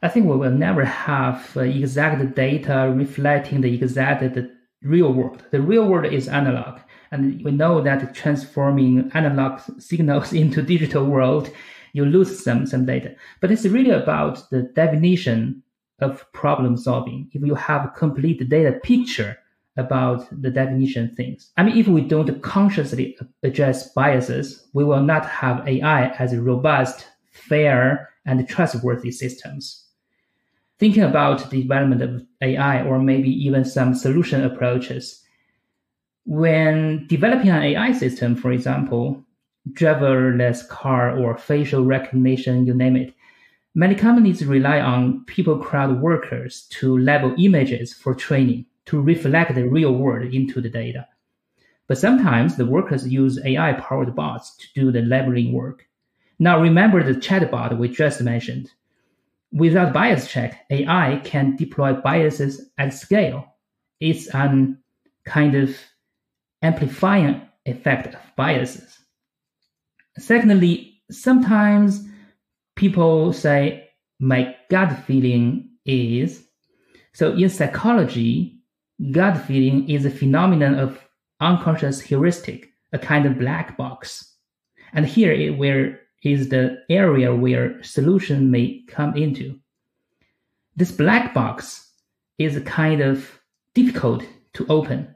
I 0.03 0.09
think 0.09 0.27
we 0.27 0.37
will 0.37 0.51
never 0.51 0.85
have 0.85 1.57
uh, 1.57 1.61
exact 1.61 2.35
data 2.35 2.93
reflecting 2.95 3.61
the 3.61 3.75
exact 3.75 4.35
the 4.35 4.51
real 4.83 5.13
world. 5.13 5.45
The 5.51 5.61
real 5.61 5.87
world 5.87 6.13
is 6.13 6.29
analog, 6.29 6.81
and 7.11 7.43
we 7.45 7.51
know 7.51 7.81
that 7.83 8.15
transforming 8.15 9.11
analog 9.15 9.61
signals 9.79 10.33
into 10.43 10.63
digital 10.63 11.05
world, 11.05 11.51
you 11.93 12.05
lose 12.05 12.45
some 12.45 12.67
some 12.67 12.87
data. 12.87 13.15
But 13.41 13.51
it's 13.51 13.67
really 13.67 13.91
about 13.91 14.51
the 14.51 14.63
definition 14.63 15.63
of 16.03 16.31
problem 16.33 16.77
solving 16.77 17.29
if 17.33 17.43
you 17.43 17.55
have 17.55 17.85
a 17.85 17.89
complete 17.89 18.49
data 18.49 18.73
picture 18.83 19.37
about 19.77 20.27
the 20.43 20.51
definition 20.51 21.15
things. 21.17 21.51
I 21.57 21.63
mean, 21.63 21.77
if 21.77 21.89
we 21.89 22.03
don't 22.03 22.43
consciously 22.43 23.17
address 23.43 23.93
biases, 23.93 24.69
we 24.75 24.85
will 24.85 25.03
not 25.03 25.25
have 25.27 25.67
AI 25.67 26.09
as 26.19 26.37
robust, 26.37 27.07
fair, 27.31 28.11
and 28.27 28.47
trustworthy 28.47 29.11
systems. 29.11 29.87
Thinking 30.79 31.05
about 31.05 31.49
the 31.51 31.63
development 31.63 32.03
of 32.03 32.23
AI 32.41 32.83
or 32.83 32.99
maybe 32.99 33.31
even 33.31 33.65
some 33.65 33.95
solution 33.95 34.45
approaches, 34.45 35.23
when 36.25 37.07
developing 37.09 37.51
an 37.51 37.63
AI 37.63 37.93
system, 37.93 38.37
for 38.37 38.53
example, 38.53 39.25
driverless 39.73 40.69
car 40.69 41.17
or 41.17 41.37
facial 41.37 41.85
recognition, 41.85 42.67
you 42.67 42.75
name 42.75 42.97
it, 42.97 43.15
Many 43.75 43.95
companies 43.95 44.45
rely 44.45 44.81
on 44.81 45.25
people 45.25 45.59
crowd 45.59 46.01
workers 46.01 46.67
to 46.73 46.99
label 46.99 47.35
images 47.39 47.95
for 47.95 48.15
training 48.15 48.67
to 48.87 49.01
reflect 49.01 49.55
the 49.55 49.67
real 49.67 49.95
world 49.95 50.35
into 50.35 50.61
the 50.61 50.69
data. 50.69 51.09
But 51.89 51.97
sometimes 51.97 52.57
the 52.57 52.67
workers 52.67 53.09
use 53.09 53.43
AI 53.43 53.73
powered 53.75 54.15
bots 54.15 54.57
to 54.59 54.67
do 54.75 54.93
the 54.93 55.01
labeling 55.01 55.53
work. 55.53 55.87
Now 56.39 56.61
remember 56.61 57.03
the 57.03 57.19
chatbot 57.19 57.79
we 57.79 57.89
just 57.89 58.21
mentioned. 58.21 58.71
Without 59.53 59.93
bias 59.95 60.31
check, 60.31 60.67
AI 60.71 61.21
can 61.25 61.57
deploy 61.57 61.95
biases 61.95 62.71
at 62.77 62.93
scale. 62.93 63.55
It's 64.01 64.27
an 64.29 64.79
kind 65.25 65.55
of 65.55 65.75
amplifying 66.61 67.43
effect 67.65 68.15
of 68.15 68.21
biases. 68.37 68.99
Secondly, 70.19 71.03
sometimes 71.11 72.07
people 72.83 73.33
say 73.33 73.89
my 74.19 74.41
gut 74.69 74.93
feeling 75.07 75.45
is 75.87 76.49
so 77.15 77.33
in 77.33 77.49
psychology 77.49 78.59
gut 79.13 79.37
feeling 79.47 79.89
is 79.89 80.05
a 80.05 80.11
phenomenon 80.11 80.75
of 80.75 80.99
unconscious 81.41 82.01
heuristic 82.01 82.73
a 82.93 82.99
kind 82.99 83.27
of 83.27 83.39
black 83.39 83.77
box. 83.77 84.35
And 84.93 85.07
here 85.07 85.33
it 85.33 85.57
where 85.57 86.01
is 86.23 86.49
the 86.49 86.83
area 86.91 87.35
where 87.35 87.83
solution 87.83 88.51
may 88.51 88.83
come 88.89 89.17
into. 89.17 89.59
This 90.77 90.93
black 90.93 91.35
box 91.35 91.91
is 92.39 92.63
kind 92.65 93.01
of 93.01 93.41
difficult 93.75 94.25
to 94.55 94.67
open 94.69 95.15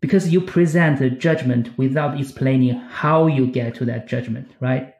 because 0.00 0.32
you 0.32 0.40
present 0.40 1.00
a 1.00 1.10
judgment 1.10 1.76
without 1.76 2.18
explaining 2.20 2.74
how 2.74 3.26
you 3.26 3.46
get 3.46 3.74
to 3.76 3.84
that 3.84 4.06
judgment 4.06 4.50
right 4.60 4.91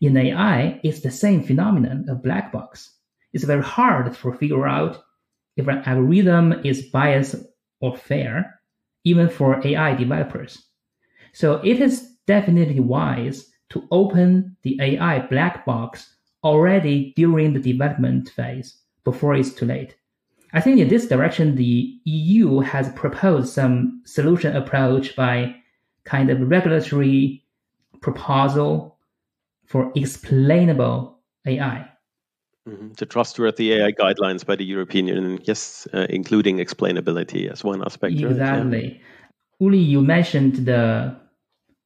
in 0.00 0.16
AI, 0.16 0.80
it's 0.82 1.00
the 1.00 1.10
same 1.10 1.42
phenomenon 1.42 2.06
of 2.08 2.22
black 2.22 2.52
box. 2.52 2.96
It's 3.32 3.44
very 3.44 3.62
hard 3.62 4.12
to 4.12 4.32
figure 4.32 4.66
out 4.66 5.02
if 5.56 5.68
an 5.68 5.82
algorithm 5.86 6.52
is 6.64 6.90
biased 6.92 7.36
or 7.80 7.96
fair, 7.96 8.60
even 9.04 9.28
for 9.28 9.66
AI 9.66 9.94
developers. 9.94 10.62
So 11.32 11.60
it 11.64 11.80
is 11.80 12.12
definitely 12.26 12.80
wise 12.80 13.50
to 13.70 13.86
open 13.90 14.56
the 14.62 14.78
AI 14.80 15.20
black 15.26 15.64
box 15.66 16.14
already 16.44 17.12
during 17.16 17.52
the 17.52 17.60
development 17.60 18.28
phase 18.30 18.78
before 19.04 19.34
it's 19.34 19.52
too 19.52 19.66
late. 19.66 19.96
I 20.52 20.60
think 20.60 20.78
in 20.78 20.88
this 20.88 21.08
direction, 21.08 21.56
the 21.56 21.98
EU 22.04 22.60
has 22.60 22.92
proposed 22.92 23.52
some 23.52 24.02
solution 24.06 24.56
approach 24.56 25.16
by 25.16 25.56
kind 26.04 26.30
of 26.30 26.40
regulatory 26.40 27.44
proposal 28.00 28.95
for 29.66 29.92
explainable 29.94 31.18
AI. 31.46 31.88
Mm-hmm. 32.68 32.92
The 32.96 33.06
trustworthy 33.06 33.74
AI 33.74 33.92
guidelines 33.92 34.44
by 34.44 34.56
the 34.56 34.64
European 34.64 35.06
Union, 35.06 35.38
yes, 35.44 35.86
uh, 35.94 36.06
including 36.10 36.58
explainability 36.58 37.50
as 37.50 37.62
one 37.62 37.82
aspect. 37.84 38.14
Exactly. 38.14 38.70
Right? 38.70 38.92
Yeah. 38.94 39.02
Uli, 39.60 39.78
you 39.78 40.02
mentioned 40.02 40.66
the 40.66 41.16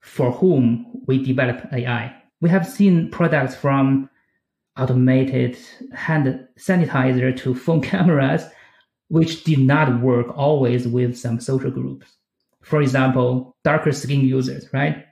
for 0.01 0.33
whom 0.33 0.87
we 1.07 1.23
develop 1.23 1.71
AI. 1.73 2.15
We 2.41 2.49
have 2.49 2.67
seen 2.67 3.11
products 3.11 3.55
from 3.55 4.09
automated 4.79 5.59
hand 5.93 6.47
sanitizer 6.59 7.37
to 7.37 7.55
phone 7.65 7.83
cameras, 7.83 8.45
which 9.09 9.45
did 9.45 9.59
not 9.59 10.01
work 10.01 10.37
always 10.37 10.89
with 10.89 11.19
some 11.19 11.41
social 11.41 11.71
groups. 11.71 12.07
For 12.63 12.81
example, 12.81 13.57
darker 13.65 13.93
skin 13.93 14.21
users, 14.21 14.69
right? 14.73 15.05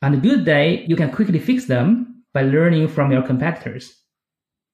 On 0.00 0.14
a 0.14 0.18
good 0.18 0.44
day, 0.44 0.84
you 0.86 0.94
can 0.94 1.10
quickly 1.10 1.38
fix 1.40 1.64
them 1.64 2.22
by 2.32 2.42
learning 2.42 2.88
from 2.88 3.10
your 3.10 3.22
competitors, 3.22 3.96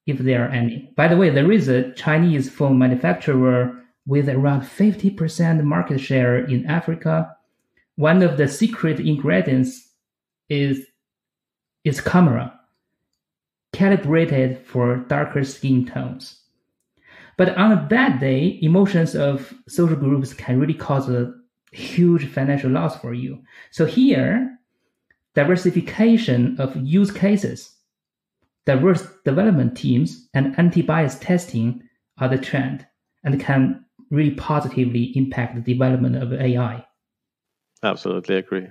if 0.06 0.18
there 0.18 0.44
are 0.44 0.50
any. 0.50 0.92
By 0.96 1.08
the 1.08 1.16
way, 1.16 1.30
there 1.30 1.50
is 1.50 1.68
a 1.68 1.92
Chinese 1.92 2.50
phone 2.50 2.78
manufacturer 2.78 3.82
with 4.06 4.28
around 4.28 4.62
50% 4.62 5.64
market 5.64 5.98
share 5.98 6.44
in 6.44 6.66
Africa. 6.66 7.34
One 7.96 8.22
of 8.22 8.36
the 8.36 8.48
secret 8.48 9.00
ingredients 9.00 9.92
is 10.50 10.86
its 11.84 12.00
camera, 12.00 12.60
calibrated 13.72 14.66
for 14.66 14.96
darker 14.96 15.42
skin 15.44 15.86
tones. 15.86 16.40
But 17.38 17.56
on 17.56 17.72
a 17.72 17.86
bad 17.88 18.20
day, 18.20 18.58
emotions 18.62 19.16
of 19.16 19.54
social 19.68 19.96
groups 19.96 20.34
can 20.34 20.60
really 20.60 20.74
cause 20.74 21.08
a 21.08 21.32
huge 21.72 22.28
financial 22.28 22.70
loss 22.70 22.98
for 23.00 23.14
you. 23.14 23.42
So 23.70 23.86
here, 23.86 24.58
diversification 25.34 26.56
of 26.58 26.76
use 26.76 27.10
cases, 27.10 27.74
diverse 28.66 29.06
development 29.24 29.76
teams, 29.76 30.28
and 30.34 30.58
anti-bias 30.58 31.18
testing 31.18 31.82
are 32.18 32.28
the 32.28 32.38
trend 32.38 32.86
and 33.24 33.40
can 33.40 33.84
really 34.10 34.34
positively 34.34 35.12
impact 35.16 35.54
the 35.54 35.74
development 35.74 36.16
of 36.16 36.32
AI. 36.32 36.84
Absolutely 37.82 38.36
agree 38.36 38.68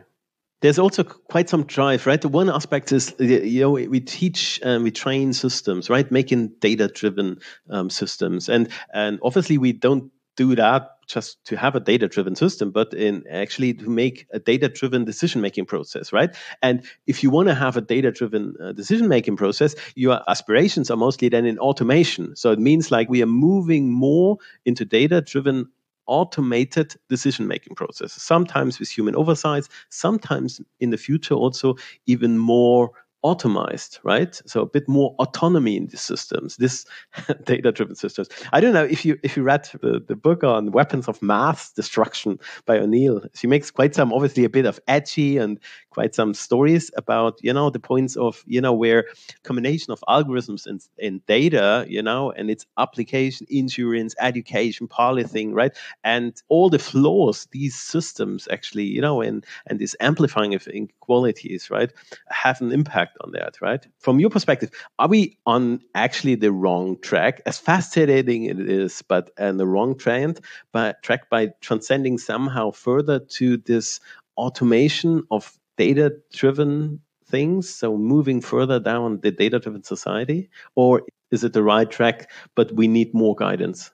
there's 0.64 0.80
also 0.80 1.04
quite 1.04 1.50
some 1.50 1.66
drive, 1.66 2.08
right? 2.08 2.22
The 2.22 2.30
one 2.30 2.50
aspect 2.50 2.94
is, 2.94 3.14
you 3.20 3.60
know, 3.60 3.72
we 3.72 4.00
teach 4.00 4.62
and 4.64 4.82
we 4.82 4.92
train 4.92 5.34
systems, 5.34 5.90
right? 5.90 6.10
Making 6.10 6.54
data-driven 6.60 7.40
um, 7.70 7.90
systems, 7.90 8.48
and 8.48 8.70
and 8.94 9.20
obviously 9.22 9.58
we 9.58 9.74
don't 9.74 10.10
do 10.36 10.56
that 10.56 10.90
just 11.08 11.44
to 11.46 11.58
have 11.58 11.76
a 11.76 11.80
data-driven 11.80 12.36
system, 12.36 12.72
but 12.72 12.94
in 12.94 13.24
actually 13.30 13.74
to 13.74 13.90
make 13.90 14.26
a 14.32 14.40
data-driven 14.40 15.06
decision-making 15.06 15.66
process, 15.66 16.14
right? 16.14 16.36
And 16.62 16.84
if 17.08 17.24
you 17.24 17.30
want 17.30 17.50
to 17.50 17.56
have 17.56 17.78
a 17.78 17.82
data-driven 17.82 18.56
uh, 18.62 18.72
decision-making 18.72 19.36
process, 19.36 19.76
your 19.96 20.22
aspirations 20.30 20.90
are 20.90 20.98
mostly 20.98 21.30
then 21.30 21.46
in 21.46 21.60
automation. 21.60 22.36
So 22.36 22.52
it 22.52 22.60
means 22.60 22.92
like 22.92 23.10
we 23.10 23.22
are 23.22 23.28
moving 23.28 23.92
more 23.92 24.38
into 24.66 24.86
data-driven 24.86 25.68
automated 26.06 26.96
decision 27.10 27.48
making 27.48 27.76
processes, 27.76 28.22
sometimes 28.22 28.80
with 28.80 28.90
human 28.90 29.16
oversight, 29.16 29.68
sometimes 29.90 30.60
in 30.80 30.90
the 30.90 30.98
future 30.98 31.34
also 31.36 31.76
even 32.08 32.38
more 32.38 32.92
automized, 33.24 34.00
right? 34.04 34.42
So 34.46 34.62
a 34.62 34.66
bit 34.66 34.88
more 34.88 35.16
autonomy 35.20 35.78
in 35.78 35.88
these 35.88 36.02
systems, 36.02 36.58
this 36.58 36.86
data-driven 37.46 37.96
systems. 37.96 38.30
I 38.52 38.60
don't 38.60 38.74
know 38.74 38.84
if 38.84 39.06
you 39.06 39.18
if 39.24 39.38
you 39.38 39.44
read 39.44 39.70
the, 39.82 40.04
the 40.06 40.16
book 40.16 40.44
on 40.44 40.72
weapons 40.72 41.08
of 41.08 41.22
math 41.22 41.74
destruction 41.76 42.40
by 42.66 42.78
O'Neil. 42.78 43.24
She 43.34 43.48
makes 43.48 43.72
quite 43.72 43.96
some 43.96 44.14
obviously 44.14 44.44
a 44.44 44.50
bit 44.50 44.66
of 44.66 44.80
edgy 44.88 45.38
and 45.38 45.60
quite 45.94 46.16
some 46.16 46.34
stories 46.34 46.92
about 46.98 47.38
you 47.42 47.54
know 47.54 47.70
the 47.70 47.80
points 47.80 48.16
of 48.16 48.44
you 48.48 48.60
know 48.60 48.74
where 48.74 49.06
combination 49.44 49.92
of 49.94 50.04
algorithms 50.10 50.66
and, 50.66 50.82
and 51.02 51.26
data 51.28 51.86
you 51.88 52.02
know 52.02 52.32
and 52.32 52.50
its 52.50 52.66
application 52.78 53.46
insurance 53.50 54.16
education 54.20 54.88
policing 54.88 55.54
right 55.54 55.78
and 56.04 56.42
all 56.50 56.70
the 56.70 56.80
flaws 56.80 57.48
these 57.52 57.76
systems 57.76 58.48
actually 58.52 58.84
you 58.84 59.02
know 59.02 59.22
and 59.22 59.46
and 59.68 59.80
this 59.80 59.96
amplifying 60.00 60.56
of 60.56 60.68
inequalities 61.04 61.70
right 61.70 61.92
have 62.30 62.62
an 62.62 62.72
impact 62.72 63.18
on 63.22 63.32
that 63.32 63.62
right 63.62 63.88
from 64.00 64.20
your 64.20 64.30
perspective 64.30 64.72
are 65.00 65.08
we 65.08 65.38
on 65.46 65.80
actually 65.96 66.36
the 66.36 66.52
wrong 66.52 66.98
track 67.02 67.42
as 67.46 67.58
fascinating 67.58 68.46
it 68.46 68.60
is 68.60 69.02
but 69.02 69.32
and 69.38 69.60
the 69.60 69.68
wrong 69.68 69.98
trend 69.98 70.40
but 70.72 71.02
track 71.04 71.30
by 71.30 71.52
transcending 71.62 72.18
somehow 72.18 72.72
further 72.72 73.20
to 73.20 73.58
this 73.58 74.00
automation 74.38 75.24
of 75.32 75.58
data 75.78 76.16
driven 76.32 77.00
things? 77.26 77.70
So 77.70 77.98
moving 77.98 78.42
further 78.42 78.80
down 78.80 79.20
the 79.22 79.32
data 79.32 79.60
driven 79.60 79.84
society? 79.84 80.50
Or 80.76 81.02
is 81.32 81.44
it 81.44 81.54
the 81.54 81.64
right 81.64 81.90
track, 81.90 82.30
but 82.56 82.72
we 82.74 82.88
need 82.88 83.14
more 83.14 83.36
guidance? 83.36 83.92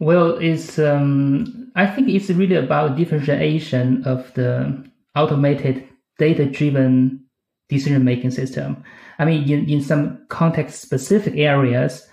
Well, 0.00 0.38
it's 0.38 0.78
um, 0.78 1.70
I 1.76 1.86
think 1.86 2.08
it's 2.08 2.30
really 2.30 2.56
about 2.56 2.96
differentiation 2.96 4.04
of 4.04 4.32
the 4.34 4.89
automated 5.14 5.88
data-driven 6.18 7.24
decision-making 7.68 8.30
system. 8.30 8.82
I 9.18 9.24
mean, 9.24 9.50
in, 9.50 9.68
in 9.68 9.82
some 9.82 10.24
context-specific 10.28 11.36
areas, 11.36 12.06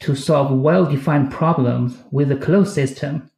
to 0.00 0.14
solve 0.14 0.56
well-defined 0.56 1.30
problems 1.30 1.96
with 2.10 2.30
a 2.30 2.36
closed 2.36 2.72
system, 2.72 3.30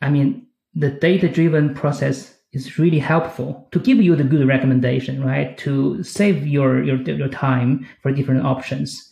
I 0.00 0.10
mean, 0.10 0.46
the 0.74 0.90
data-driven 0.90 1.74
process 1.74 2.36
is 2.52 2.78
really 2.78 2.98
helpful 2.98 3.66
to 3.72 3.78
give 3.78 3.98
you 3.98 4.14
the 4.14 4.24
good 4.24 4.46
recommendation, 4.46 5.24
right? 5.24 5.56
To 5.58 6.02
save 6.02 6.46
your, 6.46 6.82
your, 6.82 7.00
your 7.00 7.28
time 7.28 7.88
for 8.02 8.12
different 8.12 8.44
options. 8.44 9.10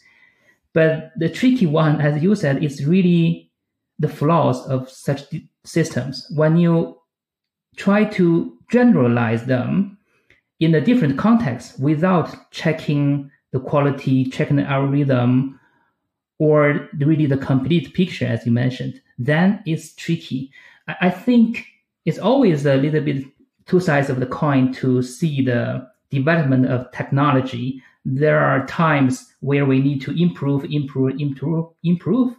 But 0.74 1.12
the 1.16 1.28
tricky 1.28 1.66
one, 1.66 2.00
as 2.00 2.22
you 2.22 2.34
said, 2.34 2.62
is 2.62 2.84
really 2.84 3.50
the 3.98 4.08
flaws 4.08 4.66
of 4.68 4.90
such 4.90 5.22
systems. 5.64 6.26
When 6.34 6.56
you 6.58 6.99
try 7.76 8.04
to 8.04 8.56
generalize 8.70 9.44
them 9.44 9.98
in 10.61 10.74
a 10.74 10.80
different 10.80 11.18
context 11.18 11.80
without 11.80 12.50
checking 12.50 13.30
the 13.52 13.61
quality, 13.61 14.24
checking 14.24 14.56
the 14.56 14.64
algorithm, 14.64 15.59
or 16.38 16.88
really 16.98 17.26
the 17.26 17.37
complete 17.37 17.92
picture, 17.92 18.26
as 18.26 18.46
you 18.46 18.52
mentioned, 18.52 19.00
then 19.18 19.62
it's 19.66 19.94
tricky. 19.94 20.50
I 21.00 21.11
think 21.11 21.66
it's 22.06 22.18
always 22.18 22.64
a 22.64 22.76
little 22.76 23.02
bit 23.02 23.26
two 23.66 23.78
sides 23.78 24.09
of 24.09 24.20
the 24.20 24.26
coin 24.26 24.72
to 24.74 25.02
see 25.02 25.42
the 25.42 25.87
development 26.11 26.66
of 26.66 26.90
technology. 26.92 27.83
There 28.06 28.40
are 28.40 28.66
times 28.66 29.35
where 29.40 29.66
we 29.66 29.80
need 29.80 30.00
to 30.02 30.12
improve, 30.20 30.64
improve, 30.64 31.20
improve, 31.20 31.66
improve. 31.85 32.35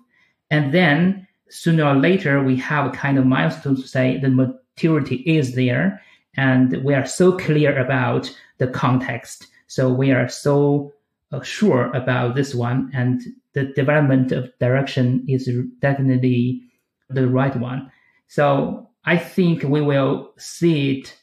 And 0.50 0.74
then 0.74 1.28
sooner 1.50 1.86
or 1.86 1.96
later, 1.96 2.44
we 2.44 2.58
have 2.58 2.88
a 2.88 2.98
kind 2.98 3.20
of 3.20 3.26
milestone 3.28 3.76
to 3.76 3.88
say 3.88 4.18
the 4.18 4.60
maturity 4.82 5.18
is 5.26 5.56
there. 5.56 6.02
And 6.36 6.84
we 6.84 6.94
are 6.94 7.06
so 7.06 7.38
clear 7.38 7.78
about 7.78 8.34
the 8.58 8.68
context. 8.68 9.48
So 9.68 9.92
we 9.92 10.12
are 10.12 10.30
so 10.30 10.94
uh, 11.32 11.42
sure 11.42 11.92
about 11.94 12.36
this 12.36 12.56
one. 12.56 12.90
And 12.94 13.22
the 13.54 13.66
development 13.66 14.32
of 14.32 14.52
direction 14.60 15.26
is 15.28 15.50
definitely 15.80 16.64
the 17.10 17.28
right 17.28 17.56
one. 17.56 17.92
So 18.28 18.90
I 19.06 19.18
think 19.18 19.64
we 19.64 19.82
will 19.82 20.32
see 20.38 21.00
it 21.00 21.18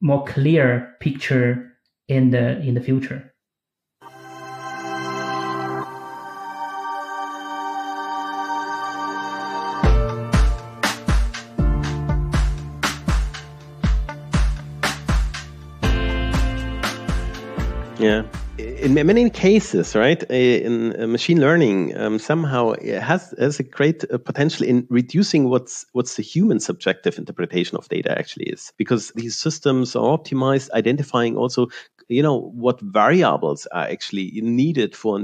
more 0.00 0.24
clear 0.24 0.96
picture 1.00 1.72
in 2.08 2.30
the 2.30 2.60
in 2.60 2.74
the 2.74 2.80
future. 2.80 3.31
Yeah. 18.02 18.24
In 18.58 18.94
many 18.94 19.30
cases, 19.30 19.94
right, 19.94 20.20
in 20.24 20.88
machine 21.12 21.40
learning, 21.40 21.96
um, 21.96 22.18
somehow 22.18 22.72
it 22.72 23.00
has 23.00 23.32
has 23.38 23.60
a 23.60 23.62
great 23.62 24.04
uh, 24.10 24.18
potential 24.18 24.66
in 24.66 24.88
reducing 24.90 25.48
what's 25.48 25.86
what's 25.92 26.16
the 26.16 26.22
human 26.22 26.58
subjective 26.58 27.16
interpretation 27.16 27.78
of 27.78 27.88
data 27.88 28.10
actually 28.18 28.46
is, 28.46 28.72
because 28.76 29.12
these 29.14 29.38
systems 29.38 29.94
are 29.94 30.18
optimized, 30.18 30.68
identifying 30.72 31.36
also, 31.36 31.68
you 32.08 32.24
know, 32.24 32.50
what 32.54 32.80
variables 32.80 33.66
are 33.66 33.84
actually 33.84 34.32
needed 34.42 34.96
for 34.96 35.20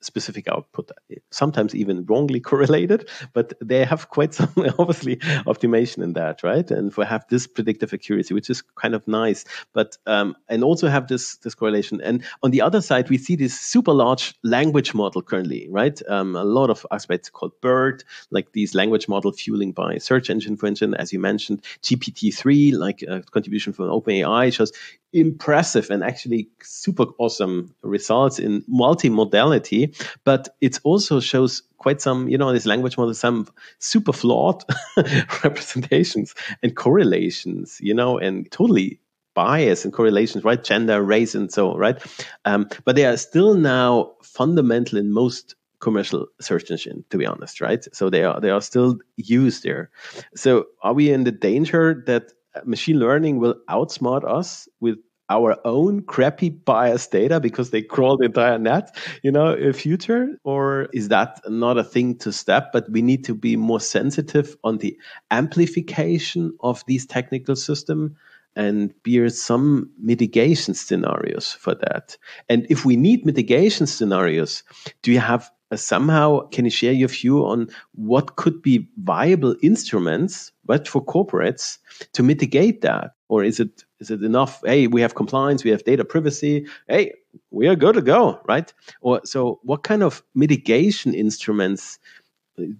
specific 0.00 0.48
output, 0.48 0.90
sometimes 1.30 1.74
even 1.74 2.04
wrongly 2.06 2.40
correlated, 2.50 3.08
but 3.32 3.52
they 3.60 3.84
have 3.84 4.10
quite 4.10 4.34
some 4.34 4.52
obviously 4.78 5.16
optimization 5.46 6.02
in 6.02 6.12
that, 6.14 6.42
right? 6.42 6.70
And 6.70 6.94
we 6.94 7.04
have 7.04 7.24
this 7.28 7.46
predictive 7.46 7.92
accuracy, 7.92 8.34
which 8.34 8.50
is 8.50 8.62
kind 8.62 8.94
of 8.94 9.06
nice, 9.06 9.44
but 9.72 9.96
um, 10.06 10.36
and 10.48 10.62
also 10.64 10.88
have 10.88 11.08
this 11.08 11.36
this 11.38 11.54
correlation. 11.54 12.00
And 12.00 12.24
on 12.42 12.50
the 12.50 12.62
other 12.62 12.80
side, 12.80 13.10
we 13.10 13.18
see 13.18 13.36
this 13.36 13.58
super 13.58 13.92
large 13.92 14.34
language 14.42 14.94
model 14.94 15.22
currently, 15.22 15.68
right? 15.70 16.00
Um, 16.08 16.36
a 16.36 16.44
lot 16.44 16.70
of 16.70 16.86
aspects 16.90 17.30
called 17.30 17.52
BERT, 17.60 18.04
like 18.30 18.52
these 18.52 18.74
language 18.74 19.08
model 19.08 19.32
fueling 19.32 19.72
by 19.72 19.98
search 19.98 20.30
engine, 20.30 20.56
for 20.56 20.66
instance, 20.66 20.94
as 20.98 21.12
you 21.12 21.18
mentioned, 21.18 21.62
GPT-3, 21.82 22.72
like 22.72 23.02
a 23.02 23.22
contribution 23.22 23.72
from 23.72 23.86
OpenAI 23.86 24.52
shows 24.52 24.72
impressive 25.16 25.90
and 25.90 26.04
actually 26.04 26.48
super 26.62 27.06
awesome 27.18 27.74
results 27.82 28.38
in 28.38 28.62
multimodality, 28.62 29.96
but 30.24 30.48
it 30.60 30.78
also 30.84 31.20
shows 31.20 31.62
quite 31.78 32.00
some, 32.00 32.28
you 32.28 32.36
know, 32.36 32.52
this 32.52 32.66
language 32.66 32.98
model, 32.98 33.14
some 33.14 33.48
super 33.78 34.12
flawed 34.12 34.62
representations 35.44 36.34
and 36.62 36.76
correlations, 36.76 37.78
you 37.80 37.94
know, 37.94 38.18
and 38.18 38.50
totally 38.50 39.00
bias 39.34 39.84
and 39.84 39.92
correlations, 39.92 40.44
right? 40.44 40.62
Gender, 40.62 41.02
race, 41.02 41.34
and 41.34 41.52
so 41.52 41.70
on, 41.70 41.78
right? 41.78 42.02
Um, 42.44 42.68
but 42.84 42.96
they 42.96 43.04
are 43.06 43.16
still 43.16 43.54
now 43.54 44.12
fundamental 44.22 44.98
in 44.98 45.12
most 45.12 45.54
commercial 45.80 46.26
search 46.40 46.70
engine, 46.70 47.04
to 47.10 47.18
be 47.18 47.26
honest, 47.26 47.60
right? 47.60 47.86
So 47.92 48.10
they 48.10 48.24
are 48.24 48.40
they 48.40 48.50
are 48.50 48.62
still 48.62 48.98
used 49.16 49.62
there. 49.62 49.90
So 50.34 50.66
are 50.82 50.94
we 50.94 51.10
in 51.10 51.24
the 51.24 51.32
danger 51.32 52.02
that 52.06 52.32
machine 52.64 52.98
learning 52.98 53.38
will 53.38 53.56
outsmart 53.68 54.24
us 54.24 54.68
with 54.80 54.96
our 55.28 55.56
own 55.64 56.02
crappy 56.02 56.50
bias 56.50 57.06
data 57.06 57.40
because 57.40 57.70
they 57.70 57.82
crawl 57.82 58.16
the 58.16 58.26
entire 58.26 58.58
net, 58.58 58.96
you 59.22 59.32
know, 59.32 59.54
a 59.54 59.72
future? 59.72 60.38
Or 60.44 60.88
is 60.92 61.08
that 61.08 61.40
not 61.48 61.78
a 61.78 61.84
thing 61.84 62.16
to 62.18 62.32
step? 62.32 62.70
But 62.72 62.90
we 62.90 63.02
need 63.02 63.24
to 63.24 63.34
be 63.34 63.56
more 63.56 63.80
sensitive 63.80 64.56
on 64.64 64.78
the 64.78 64.96
amplification 65.30 66.56
of 66.60 66.84
these 66.86 67.06
technical 67.06 67.56
system 67.56 68.16
and 68.54 68.94
bear 69.02 69.28
some 69.28 69.90
mitigation 70.00 70.74
scenarios 70.74 71.52
for 71.52 71.74
that. 71.74 72.16
And 72.48 72.66
if 72.70 72.84
we 72.84 72.96
need 72.96 73.26
mitigation 73.26 73.86
scenarios, 73.86 74.62
do 75.02 75.12
you 75.12 75.20
have 75.20 75.50
somehow 75.74 76.46
can 76.48 76.64
you 76.64 76.70
share 76.70 76.92
your 76.92 77.08
view 77.08 77.44
on 77.44 77.68
what 77.92 78.36
could 78.36 78.62
be 78.62 78.88
viable 78.98 79.56
instruments 79.62 80.52
but 80.64 80.86
for 80.86 81.04
corporates 81.04 81.78
to 82.12 82.22
mitigate 82.22 82.82
that 82.82 83.12
or 83.28 83.42
is 83.42 83.58
it 83.58 83.84
is 84.00 84.10
it 84.10 84.22
enough? 84.22 84.62
Hey 84.64 84.86
we 84.86 85.00
have 85.00 85.14
compliance 85.14 85.64
we 85.64 85.70
have 85.70 85.84
data 85.84 86.04
privacy. 86.04 86.66
Hey 86.88 87.12
we 87.50 87.68
are 87.68 87.76
good 87.76 87.94
to 87.94 88.02
go 88.02 88.40
right? 88.46 88.72
Or 89.00 89.20
so 89.24 89.60
what 89.62 89.82
kind 89.82 90.02
of 90.02 90.22
mitigation 90.34 91.14
instruments 91.14 91.98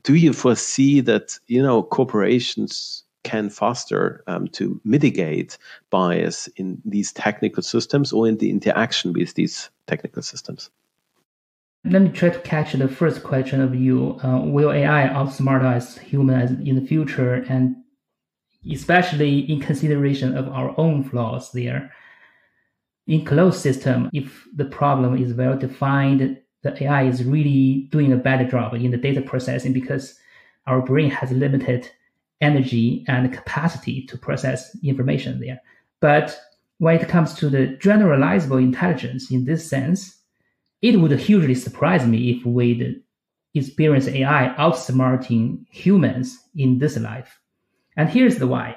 do 0.02 0.14
you 0.14 0.32
foresee 0.32 1.00
that 1.00 1.38
you 1.46 1.62
know 1.62 1.82
corporations 1.82 3.04
can 3.24 3.50
foster 3.50 4.22
um, 4.28 4.46
to 4.46 4.80
mitigate 4.84 5.58
bias 5.90 6.46
in 6.56 6.80
these 6.84 7.12
technical 7.12 7.62
systems 7.62 8.12
or 8.12 8.28
in 8.28 8.38
the 8.38 8.50
interaction 8.50 9.12
with 9.12 9.34
these 9.34 9.68
technical 9.88 10.22
systems? 10.22 10.70
Let 11.84 12.02
me 12.02 12.08
try 12.10 12.30
to 12.30 12.38
catch 12.40 12.72
the 12.72 12.88
first 12.88 13.22
question 13.22 13.60
of 13.60 13.74
you. 13.74 14.18
Uh, 14.22 14.40
will 14.40 14.72
AI 14.72 15.08
outsmart 15.08 15.64
us 15.64 15.98
humans 15.98 16.50
in 16.66 16.74
the 16.74 16.80
future, 16.80 17.34
and 17.48 17.76
especially 18.72 19.40
in 19.50 19.60
consideration 19.60 20.36
of 20.36 20.48
our 20.48 20.74
own 20.78 21.04
flaws 21.04 21.52
there? 21.52 21.92
In 23.06 23.24
closed 23.24 23.60
system, 23.60 24.10
if 24.12 24.46
the 24.54 24.64
problem 24.64 25.16
is 25.16 25.34
well 25.34 25.56
defined, 25.56 26.38
the 26.62 26.84
AI 26.84 27.04
is 27.04 27.24
really 27.24 27.88
doing 27.92 28.12
a 28.12 28.16
better 28.16 28.44
job 28.44 28.74
in 28.74 28.90
the 28.90 28.96
data 28.96 29.22
processing 29.22 29.72
because 29.72 30.18
our 30.66 30.82
brain 30.82 31.10
has 31.10 31.30
limited 31.30 31.88
energy 32.40 33.04
and 33.08 33.32
capacity 33.32 34.04
to 34.06 34.18
process 34.18 34.76
information 34.82 35.40
there. 35.40 35.60
But 36.00 36.38
when 36.78 36.96
it 36.96 37.08
comes 37.08 37.34
to 37.34 37.48
the 37.48 37.78
generalizable 37.80 38.62
intelligence 38.62 39.30
in 39.30 39.44
this 39.44 39.68
sense, 39.68 40.16
it 40.82 41.00
would 41.00 41.18
hugely 41.18 41.54
surprise 41.54 42.06
me 42.06 42.30
if 42.30 42.44
we'd 42.44 43.02
experience 43.54 44.08
AI 44.08 44.54
outsmarting 44.58 45.64
humans 45.70 46.36
in 46.54 46.78
this 46.78 46.98
life. 46.98 47.40
And 47.96 48.08
here's 48.08 48.36
the 48.36 48.46
why. 48.46 48.76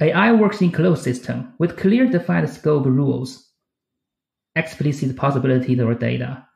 AI 0.00 0.32
works 0.32 0.62
in 0.62 0.70
closed 0.70 1.02
system 1.02 1.54
with 1.58 1.76
clear 1.76 2.06
defined 2.06 2.48
scope 2.48 2.86
rules, 2.86 3.50
explicit 4.54 5.16
possibilities 5.16 5.80
or 5.80 5.94
data. 5.94 6.46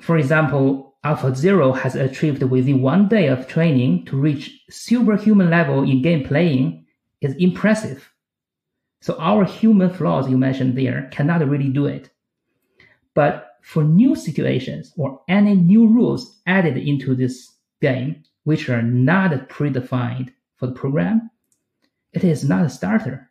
For 0.00 0.16
example, 0.16 0.96
AlphaZero 1.04 1.78
has 1.78 1.94
achieved 1.94 2.42
within 2.42 2.82
one 2.82 3.08
day 3.08 3.28
of 3.28 3.46
training 3.46 4.06
to 4.06 4.16
reach 4.16 4.64
superhuman 4.70 5.50
level 5.50 5.82
in 5.82 6.02
game 6.02 6.24
playing 6.24 6.86
is 7.20 7.34
impressive. 7.36 8.10
So 9.02 9.16
our 9.18 9.44
human 9.44 9.90
flaws 9.90 10.28
you 10.28 10.38
mentioned 10.38 10.76
there 10.76 11.08
cannot 11.12 11.46
really 11.46 11.68
do 11.68 11.86
it. 11.86 12.10
But 13.14 13.50
for 13.62 13.84
new 13.84 14.14
situations 14.14 14.92
or 14.96 15.20
any 15.28 15.54
new 15.54 15.86
rules 15.86 16.40
added 16.46 16.76
into 16.76 17.14
this 17.14 17.52
game, 17.80 18.24
which 18.46 18.68
are 18.68 18.80
not 18.80 19.32
predefined 19.48 20.32
for 20.54 20.68
the 20.68 20.72
program, 20.72 21.28
it 22.12 22.22
is 22.22 22.48
not 22.48 22.64
a 22.64 22.70
starter. 22.70 23.28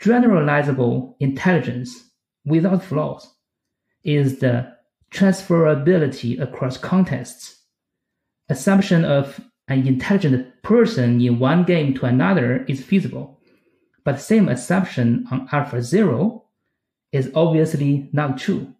Generalizable 0.00 1.16
intelligence 1.18 2.10
without 2.44 2.84
flaws 2.84 3.34
is 4.04 4.38
the 4.38 4.72
transferability 5.10 6.40
across 6.40 6.78
contexts. 6.78 7.62
Assumption 8.48 9.04
of 9.04 9.40
an 9.66 9.84
intelligent 9.88 10.62
person 10.62 11.20
in 11.20 11.40
one 11.40 11.64
game 11.64 11.92
to 11.94 12.06
another 12.06 12.64
is 12.68 12.84
feasible, 12.84 13.40
but 14.04 14.20
same 14.20 14.48
assumption 14.48 15.26
on 15.32 15.48
Alpha 15.50 15.82
Zero 15.82 16.44
is 17.10 17.32
obviously 17.34 18.08
not 18.12 18.38
true. 18.38 18.72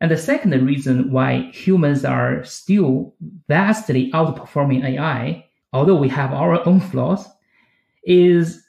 And 0.00 0.10
the 0.10 0.16
second 0.16 0.52
reason 0.66 1.10
why 1.10 1.50
humans 1.52 2.04
are 2.04 2.44
still 2.44 3.14
vastly 3.48 4.10
outperforming 4.12 4.84
AI, 4.84 5.46
although 5.72 5.96
we 5.96 6.08
have 6.08 6.32
our 6.32 6.66
own 6.66 6.80
flaws, 6.80 7.26
is 8.04 8.62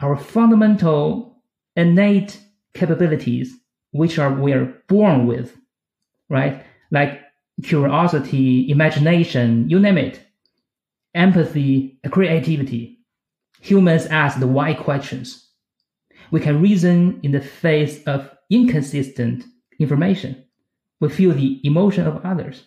our 0.00 0.16
fundamental 0.16 1.42
innate 1.76 2.40
capabilities, 2.74 3.54
which 3.92 4.18
are 4.18 4.32
we 4.32 4.52
are 4.52 4.74
born 4.88 5.26
with, 5.26 5.56
right? 6.28 6.62
Like 6.90 7.20
curiosity, 7.62 8.70
imagination, 8.70 9.68
you 9.70 9.78
name 9.78 9.98
it, 9.98 10.20
empathy, 11.14 11.98
creativity. 12.10 12.98
Humans 13.60 14.06
ask 14.06 14.40
the 14.40 14.46
why 14.46 14.74
questions. 14.74 15.48
We 16.30 16.40
can 16.40 16.60
reason 16.60 17.20
in 17.22 17.32
the 17.32 17.40
face 17.40 18.02
of 18.04 18.30
inconsistent 18.50 19.44
information. 19.82 20.44
We 21.00 21.08
feel 21.08 21.32
the 21.32 21.60
emotion 21.64 22.06
of 22.06 22.24
others. 22.24 22.64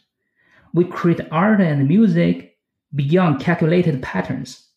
We 0.74 0.86
create 0.86 1.22
art 1.32 1.62
and 1.62 1.88
music 1.88 2.58
beyond 2.94 3.40
calculated 3.40 4.02
patterns. 4.02 4.68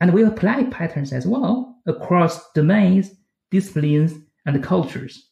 And 0.00 0.12
we 0.12 0.22
apply 0.22 0.64
patterns 0.64 1.12
as 1.12 1.26
well 1.26 1.76
across 1.86 2.52
domains, 2.52 3.10
disciplines, 3.50 4.14
and 4.46 4.62
cultures. 4.62 5.30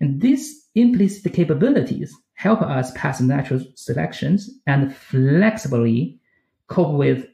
And 0.00 0.20
these 0.20 0.68
implicit 0.74 1.32
capabilities 1.34 2.16
help 2.34 2.62
us 2.62 2.92
pass 2.92 3.20
natural 3.20 3.62
selections 3.74 4.48
and 4.66 4.94
flexibly 4.94 6.18
cope 6.68 6.94
with 6.94 7.26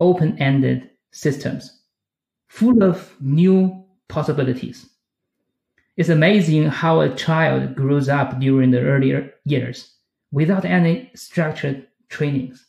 open 0.00 0.38
ended 0.38 0.90
systems 1.10 1.82
full 2.48 2.82
of 2.82 3.14
new 3.20 3.84
possibilities. 4.08 4.88
It's 5.96 6.08
amazing 6.08 6.64
how 6.64 7.00
a 7.00 7.14
child 7.14 7.76
grows 7.76 8.08
up 8.08 8.40
during 8.40 8.70
the 8.70 8.80
earlier 8.80 9.32
years 9.44 9.94
without 10.32 10.64
any 10.64 11.10
structured 11.14 11.86
trainings. 12.08 12.66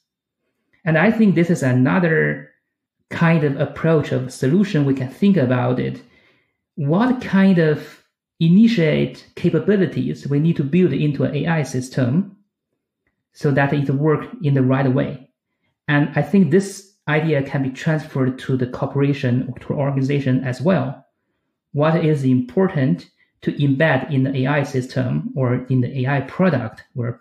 And 0.83 0.97
I 0.97 1.11
think 1.11 1.33
this 1.33 1.49
is 1.49 1.63
another 1.63 2.51
kind 3.09 3.43
of 3.43 3.59
approach 3.59 4.11
of 4.11 4.31
solution 4.31 4.85
we 4.85 4.93
can 4.93 5.09
think 5.09 5.37
about 5.37 5.79
it. 5.79 6.01
What 6.75 7.21
kind 7.21 7.57
of 7.57 8.03
initiate 8.39 9.25
capabilities 9.35 10.27
we 10.27 10.39
need 10.39 10.57
to 10.57 10.63
build 10.63 10.93
into 10.93 11.23
an 11.23 11.35
AI 11.35 11.63
system 11.63 12.37
so 13.33 13.51
that 13.51 13.73
it 13.73 13.89
work 13.89 14.27
in 14.43 14.53
the 14.53 14.61
right 14.61 14.91
way. 14.91 15.29
And 15.87 16.09
I 16.15 16.21
think 16.21 16.51
this 16.51 16.93
idea 17.07 17.43
can 17.43 17.63
be 17.63 17.69
transferred 17.69 18.39
to 18.39 18.57
the 18.57 18.67
corporation 18.67 19.47
or 19.49 19.59
to 19.59 19.73
organization 19.73 20.43
as 20.43 20.61
well. 20.61 21.05
What 21.71 22.03
is 22.03 22.23
important 22.23 23.09
to 23.45 23.53
embed 23.53 24.11
in 24.11 24.23
the 24.23 24.35
AI 24.39 24.63
system 24.63 25.31
or 25.35 25.67
in 25.69 25.81
the 25.81 25.99
AI 25.99 26.21
product 26.21 26.83
we're 26.95 27.19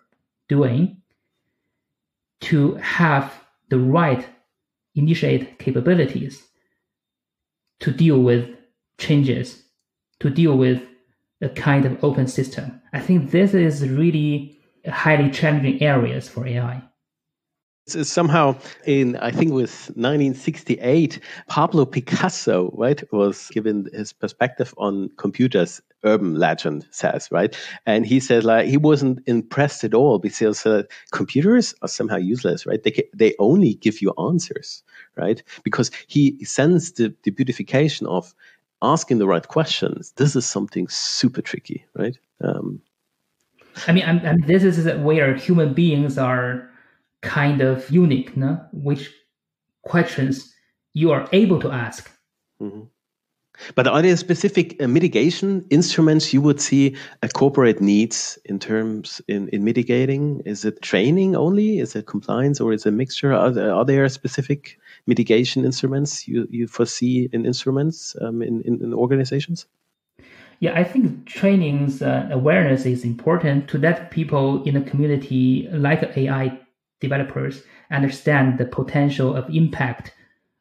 doing 0.48 0.96
to 2.40 2.76
have 2.76 3.30
the 3.68 3.78
right 3.78 4.26
initiate 4.94 5.58
capabilities 5.58 6.42
to 7.80 7.90
deal 7.90 8.20
with 8.20 8.48
changes, 8.96 9.64
to 10.20 10.30
deal 10.30 10.56
with 10.56 10.82
a 11.42 11.50
kind 11.50 11.84
of 11.84 12.02
open 12.02 12.26
system. 12.26 12.80
I 12.94 13.00
think 13.00 13.30
this 13.30 13.52
is 13.52 13.86
really 13.86 14.56
highly 14.88 15.30
challenging 15.30 15.82
areas 15.82 16.26
for 16.26 16.46
AI. 16.46 16.82
Somehow 17.86 18.56
in 18.86 19.16
I 19.16 19.30
think 19.30 19.50
it 19.50 19.54
was 19.54 19.88
1968, 19.88 21.20
Pablo 21.48 21.84
Picasso, 21.84 22.70
right, 22.74 23.02
was 23.12 23.48
given 23.52 23.88
his 23.92 24.10
perspective 24.12 24.72
on 24.78 25.10
computers. 25.18 25.82
Urban 26.02 26.34
legend 26.34 26.86
says, 26.90 27.28
right, 27.30 27.56
and 27.84 28.06
he 28.06 28.20
said 28.20 28.44
like 28.44 28.68
he 28.68 28.78
wasn't 28.78 29.20
impressed 29.26 29.84
at 29.84 29.94
all 29.94 30.18
because 30.18 30.64
uh, 30.64 30.82
computers 31.12 31.74
are 31.82 31.88
somehow 31.88 32.16
useless, 32.16 32.64
right? 32.64 32.82
They 32.82 33.04
they 33.14 33.34
only 33.38 33.74
give 33.74 34.00
you 34.00 34.14
answers, 34.18 34.82
right? 35.16 35.42
Because 35.62 35.90
he 36.06 36.42
sensed 36.44 36.96
the, 36.96 37.14
the 37.22 37.30
beautification 37.30 38.06
of 38.06 38.34
asking 38.80 39.18
the 39.18 39.26
right 39.26 39.46
questions. 39.46 40.12
This 40.16 40.36
is 40.36 40.46
something 40.46 40.88
super 40.88 41.42
tricky, 41.42 41.84
right? 41.94 42.18
Um, 42.42 42.80
I 43.86 43.92
mean, 43.92 44.04
I 44.04 44.12
mean, 44.12 44.46
this 44.46 44.62
is 44.62 44.86
where 45.00 45.34
human 45.34 45.74
beings 45.74 46.16
are 46.16 46.70
kind 47.24 47.60
of 47.60 47.90
unique, 47.90 48.36
no? 48.36 48.60
which 48.72 49.10
questions 49.82 50.54
you 50.92 51.10
are 51.10 51.28
able 51.32 51.60
to 51.60 51.70
ask. 51.70 52.10
Mm-hmm. 52.60 52.82
But 53.76 53.86
are 53.86 54.02
there 54.02 54.16
specific 54.16 54.82
uh, 54.82 54.88
mitigation 54.88 55.64
instruments 55.70 56.34
you 56.34 56.40
would 56.40 56.60
see 56.60 56.96
a 57.22 57.28
corporate 57.28 57.80
needs 57.80 58.36
in 58.44 58.58
terms 58.58 59.22
in, 59.28 59.48
in 59.50 59.62
mitigating? 59.62 60.42
Is 60.44 60.64
it 60.64 60.82
training 60.82 61.36
only? 61.36 61.78
Is 61.78 61.94
it 61.94 62.06
compliance 62.06 62.60
or 62.60 62.72
is 62.72 62.84
it 62.84 62.88
a 62.88 62.92
mixture? 62.92 63.32
Are 63.32 63.52
there, 63.52 63.72
are 63.72 63.84
there 63.84 64.08
specific 64.08 64.78
mitigation 65.06 65.64
instruments 65.64 66.26
you, 66.26 66.48
you 66.50 66.66
foresee 66.66 67.28
in 67.32 67.46
instruments 67.46 68.16
um, 68.20 68.42
in, 68.42 68.60
in, 68.62 68.82
in, 68.82 68.92
organizations? 68.92 69.66
Yeah, 70.58 70.76
I 70.78 70.82
think 70.82 71.26
training's 71.26 72.02
uh, 72.02 72.28
awareness 72.32 72.86
is 72.86 73.04
important 73.04 73.68
to 73.68 73.78
let 73.78 74.10
people 74.10 74.64
in 74.64 74.74
the 74.74 74.80
community, 74.80 75.68
like 75.70 76.16
AI 76.16 76.58
developers, 77.04 77.62
understand 77.90 78.58
the 78.58 78.64
potential 78.64 79.36
of 79.36 79.48
impact 79.50 80.12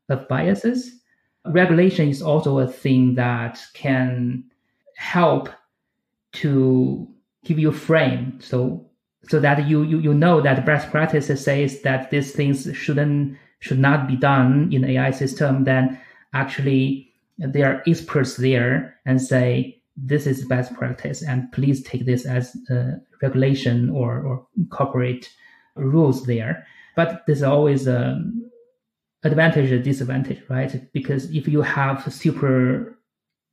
of 0.10 0.28
biases. 0.28 1.00
Regulation 1.46 2.10
is 2.10 2.22
also 2.22 2.60
a 2.60 2.68
thing 2.68 3.16
that 3.16 3.62
can 3.74 4.44
help 4.96 5.50
to 6.34 7.08
give 7.46 7.60
you 7.60 7.70
a 7.70 7.80
frame. 7.88 8.40
So 8.42 8.90
so 9.30 9.40
that 9.40 9.68
you, 9.68 9.84
you 9.84 10.00
you 10.00 10.14
know 10.14 10.42
that 10.42 10.66
best 10.66 10.92
practices 10.92 11.44
says 11.44 11.82
that 11.82 12.12
these 12.12 12.34
things 12.34 12.68
shouldn't 12.76 13.38
should 13.60 13.80
not 13.80 14.08
be 14.08 14.18
done 14.18 14.70
in 14.74 14.84
AI 14.84 15.12
system, 15.12 15.64
then 15.64 16.00
actually 16.34 17.14
there 17.38 17.72
are 17.72 17.84
experts 17.88 18.36
there 18.36 19.00
and 19.06 19.22
say 19.22 19.82
this 19.96 20.28
is 20.28 20.46
best 20.46 20.74
practice 20.74 21.22
and 21.22 21.52
please 21.52 21.84
take 21.84 22.06
this 22.06 22.26
as 22.26 22.56
a 22.70 23.00
regulation 23.22 23.90
or, 23.90 24.22
or 24.22 24.48
corporate 24.70 25.30
rules 25.76 26.26
there. 26.26 26.66
But 26.96 27.24
there's 27.26 27.44
always 27.44 27.88
a 27.88 28.24
advantage 29.24 29.72
and 29.72 29.84
disadvantage, 29.84 30.42
right? 30.50 30.92
Because 30.94 31.32
if 31.32 31.48
you 31.48 31.62
have 31.62 32.12
super 32.14 33.00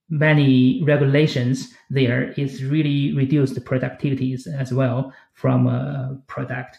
many 0.08 0.82
regulations 0.84 1.72
there, 1.88 2.34
it's 2.36 2.62
really 2.62 3.14
reduced 3.14 3.54
productivities 3.64 4.46
as 4.46 4.72
well 4.74 5.12
from 5.34 5.66
a 5.66 6.20
product. 6.26 6.78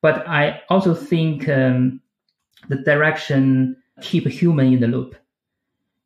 But 0.00 0.26
I 0.26 0.62
also 0.70 0.94
think 0.94 1.48
um, 1.48 2.00
the 2.68 2.76
direction 2.76 3.76
keep 4.00 4.26
human 4.26 4.72
in 4.72 4.80
the 4.80 4.86
loop. 4.86 5.16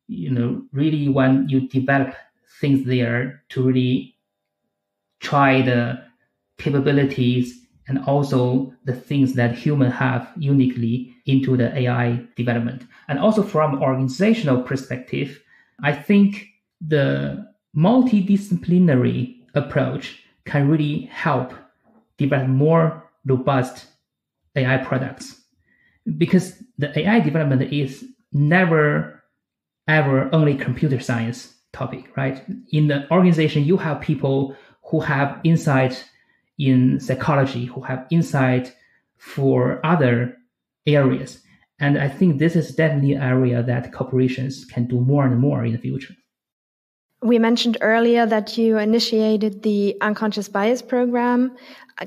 You 0.07 0.31
know, 0.31 0.63
really 0.71 1.07
when 1.07 1.47
you 1.47 1.67
develop 1.67 2.15
things 2.59 2.85
there 2.85 3.43
to 3.49 3.63
really 3.63 4.15
try 5.19 5.61
the 5.61 6.03
capabilities 6.57 7.64
and 7.87 8.03
also 8.05 8.73
the 8.85 8.93
things 8.93 9.33
that 9.33 9.55
humans 9.55 9.93
have 9.93 10.31
uniquely 10.37 11.15
into 11.25 11.55
the 11.55 11.75
AI 11.77 12.21
development. 12.35 12.83
And 13.07 13.19
also 13.19 13.43
from 13.43 13.81
organizational 13.81 14.61
perspective, 14.63 15.41
I 15.83 15.93
think 15.93 16.47
the 16.81 17.47
multidisciplinary 17.75 19.35
approach 19.53 20.23
can 20.45 20.67
really 20.69 21.09
help 21.11 21.53
develop 22.17 22.47
more 22.47 23.03
robust 23.25 23.87
AI 24.55 24.77
products. 24.77 25.41
Because 26.17 26.61
the 26.77 26.97
AI 26.99 27.19
development 27.19 27.73
is 27.73 28.05
never 28.31 29.23
ever 29.87 30.29
only 30.33 30.55
computer 30.55 30.99
science 30.99 31.53
topic, 31.73 32.15
right? 32.17 32.43
In 32.71 32.87
the 32.87 33.09
organization, 33.11 33.63
you 33.63 33.77
have 33.77 34.01
people 34.01 34.55
who 34.83 34.99
have 34.99 35.39
insight 35.43 36.03
in 36.57 36.99
psychology 36.99 37.65
who 37.65 37.81
have 37.81 38.07
insight 38.09 38.75
for 39.17 39.85
other 39.85 40.37
areas. 40.85 41.41
And 41.79 41.97
I 41.97 42.07
think 42.07 42.39
this 42.39 42.55
is 42.55 42.73
definitely 42.73 43.13
an 43.13 43.21
area 43.21 43.61
that 43.63 43.91
corporations 43.91 44.65
can 44.65 44.87
do 44.87 45.01
more 45.01 45.25
and 45.25 45.37
more 45.39 45.65
in 45.65 45.73
the 45.73 45.77
future. 45.77 46.15
We 47.21 47.39
mentioned 47.39 47.77
earlier 47.81 48.25
that 48.25 48.57
you 48.57 48.77
initiated 48.77 49.63
the 49.63 49.97
unconscious 49.99 50.47
bias 50.47 50.81
program. 50.81 51.55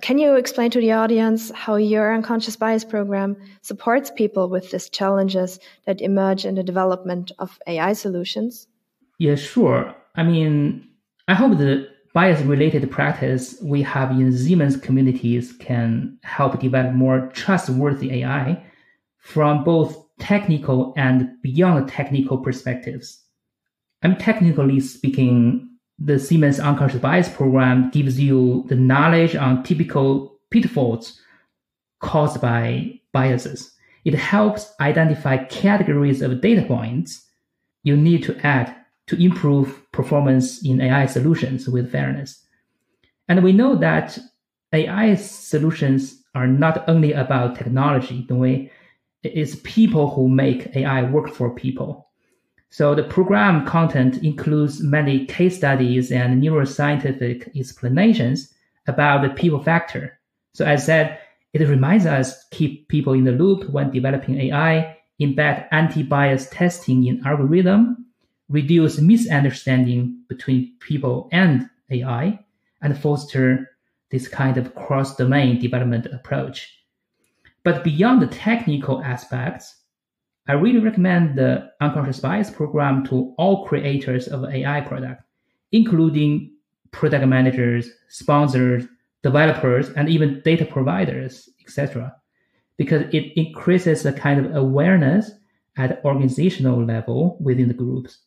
Can 0.01 0.19
you 0.19 0.37
explain 0.37 0.71
to 0.71 0.81
the 0.81 0.93
audience 0.93 1.51
how 1.51 1.77
your 1.77 2.15
unconscious 2.15 2.57
bias 2.57 2.85
program 2.85 3.37
supports 3.63 4.11
people 4.11 4.49
with 4.49 4.71
these 4.71 4.89
challenges 4.89 5.59
that 5.87 6.01
emerge 6.01 6.45
in 6.45 6.55
the 6.55 6.63
development 6.63 7.33
of 7.39 7.59
AI 7.67 7.95
solutions? 7.95 8.69
Yeah, 9.19 9.35
sure. 9.35 9.95
I 10.15 10.23
mean, 10.23 10.89
I 11.27 11.35
hope 11.35 11.59
that 11.59 11.89
bias 12.15 12.41
related 12.43 12.91
practice 12.91 13.57
we 13.63 13.83
have 13.83 14.11
in 14.11 14.37
Siemens 14.37 14.77
communities 14.77 15.53
can 15.53 16.19
help 16.23 16.59
develop 16.61 16.95
more 16.95 17.31
trustworthy 17.33 18.23
AI 18.23 18.63
from 19.19 19.65
both 19.65 20.05
technical 20.19 20.93
and 20.97 21.31
beyond 21.43 21.89
technical 21.89 22.39
perspectives. 22.39 23.23
I'm 24.03 24.17
technically 24.17 24.81
speaking, 24.81 25.69
the 25.99 26.19
Siemens 26.19 26.61
unconscious 26.61 27.01
bias 27.01 27.29
program 27.29 27.91
gives 27.91 28.21
you 28.21 28.65
the 28.69 28.77
knowledge 28.77 29.35
on 29.35 29.63
typical 29.63 30.39
pitfalls 30.51 31.21
caused 32.01 32.41
by 32.41 33.01
biases. 33.13 33.73
It 34.05 34.15
helps 34.15 34.73
identify 34.81 35.45
categories 35.45 36.23
of 36.23 36.41
data 36.41 36.63
points 36.63 37.27
you 37.83 37.97
need 37.97 38.23
to 38.25 38.37
add 38.47 38.75
to 39.09 39.23
improve 39.23 39.88
performance 39.99 40.65
in 40.65 40.81
AI 40.81 41.07
solutions 41.07 41.69
with 41.69 41.91
fairness. 41.91 42.47
And 43.29 43.43
we 43.43 43.53
know 43.53 43.75
that 43.75 44.17
AI 44.73 45.17
solutions 45.17 46.23
are 46.37 46.47
not 46.47 46.89
only 46.89 47.13
about 47.13 47.57
technology, 47.57 48.25
the 48.29 48.37
way 48.37 48.71
it's 49.25 49.57
people 49.65 50.11
who 50.15 50.29
make 50.29 50.77
AI 50.77 51.03
work 51.11 51.29
for 51.35 51.51
people. 51.51 52.09
So 52.71 52.95
the 52.95 53.03
program 53.17 53.67
content 53.67 54.23
includes 54.23 54.81
many 54.81 55.27
case 55.27 55.57
studies 55.57 56.13
and 56.13 56.41
neuroscientific 56.41 57.57
explanations 57.59 58.55
about 58.87 59.23
the 59.23 59.31
people 59.31 59.61
factor. 59.61 60.21
So 60.55 60.65
as 60.65 60.83
I 60.83 60.85
said, 60.85 61.19
it 61.55 61.69
reminds 61.69 62.07
us 62.07 62.45
keep 62.53 62.89
people 62.89 63.15
in 63.15 63.25
the 63.25 63.33
loop 63.33 63.69
when 63.71 63.91
developing 63.91 64.39
AI, 64.39 64.97
embed 65.21 65.67
anti-bias 65.73 66.49
testing 66.51 67.07
in 67.07 67.27
algorithm, 67.27 68.08
reduce 68.49 69.01
misunderstanding 69.01 70.23
between 70.29 70.75
people 70.81 71.29
and 71.33 71.69
AI, 71.91 72.39
and 72.83 72.99
foster 72.99 73.71
this 74.11 74.29
kind 74.29 74.57
of 74.57 74.75
cross-domain 74.75 75.61
development 75.61 76.07
approach. 76.07 76.75
But 77.65 77.85
beyond 77.85 78.23
the 78.23 78.27
technical 78.29 79.03
aspects, 79.03 79.75
I 80.47 80.53
really 80.53 80.79
recommend 80.79 81.37
the 81.37 81.71
unconscious 81.81 82.21
bias 82.21 82.51
program 82.51 83.05
to 83.07 83.35
all 83.37 83.67
creators 83.67 84.29
of 84.29 84.45
AI 84.45 84.81
product, 84.81 85.23
including 85.73 86.53
product 86.91 87.27
managers, 87.27 87.91
sponsors, 88.09 88.87
developers, 89.23 89.91
and 89.91 90.09
even 90.09 90.41
data 90.43 90.65
providers, 90.65 91.51
etc. 91.61 92.15
Because 92.79 93.03
it 93.13 93.33
increases 93.37 94.03
the 94.03 94.13
kind 94.13 94.45
of 94.45 94.57
awareness 94.57 95.33
at 95.77 96.03
organizational 96.05 96.83
level 96.83 97.37
within 97.41 97.69
the 97.69 97.75
groups 97.75 98.21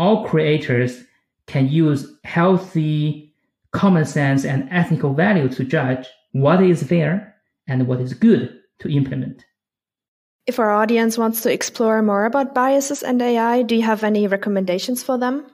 all 0.00 0.24
creators 0.24 1.04
can 1.46 1.68
use 1.68 2.10
healthy 2.24 3.34
common 3.72 4.06
sense 4.06 4.46
and 4.46 4.66
ethical 4.70 5.12
value 5.12 5.46
to 5.50 5.62
judge 5.62 6.06
what 6.32 6.62
is 6.62 6.82
fair 6.82 7.36
and 7.68 7.86
what 7.86 8.00
is 8.00 8.14
good 8.14 8.58
to 8.78 8.88
implement. 8.88 9.44
If 10.46 10.58
our 10.58 10.72
audience 10.72 11.18
wants 11.18 11.42
to 11.42 11.52
explore 11.52 12.00
more 12.00 12.24
about 12.24 12.54
biases 12.54 13.02
and 13.02 13.20
AI, 13.20 13.60
do 13.60 13.76
you 13.76 13.82
have 13.82 14.02
any 14.02 14.26
recommendations 14.26 15.02
for 15.02 15.18
them? 15.18 15.44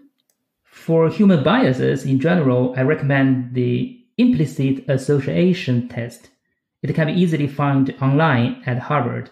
For 0.63 1.09
human 1.09 1.43
biases 1.43 2.05
in 2.05 2.21
general, 2.21 2.73
I 2.77 2.83
recommend 2.83 3.55
the 3.55 4.01
implicit 4.17 4.89
association 4.89 5.89
test. 5.89 6.31
It 6.83 6.95
can 6.95 7.09
be 7.09 7.21
easily 7.21 7.49
found 7.49 7.93
online 8.01 8.63
at 8.65 8.79
Harvard. 8.79 9.29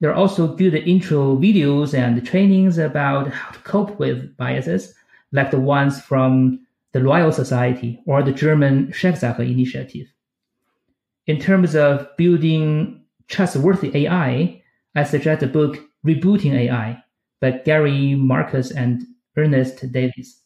There 0.00 0.10
are 0.10 0.14
also 0.14 0.54
good 0.54 0.74
intro 0.74 1.36
videos 1.36 1.94
and 1.94 2.24
trainings 2.26 2.76
about 2.76 3.32
how 3.32 3.50
to 3.52 3.58
cope 3.60 3.98
with 3.98 4.36
biases, 4.36 4.94
like 5.32 5.50
the 5.50 5.60
ones 5.60 6.00
from 6.00 6.60
the 6.92 7.02
Royal 7.02 7.32
Society 7.32 8.00
or 8.06 8.22
the 8.22 8.32
German 8.32 8.88
Schicksache 8.88 9.40
initiative. 9.40 10.06
In 11.26 11.40
terms 11.40 11.74
of 11.74 12.08
building 12.16 13.04
trustworthy 13.28 14.06
AI, 14.06 14.62
I 14.94 15.04
suggest 15.04 15.40
the 15.40 15.46
book 15.46 15.78
Rebooting 16.06 16.52
AI 16.52 17.02
by 17.40 17.50
Gary 17.64 18.14
Marcus 18.14 18.70
and 18.70 19.02
Ernest 19.36 19.90
Davis. 19.92 20.40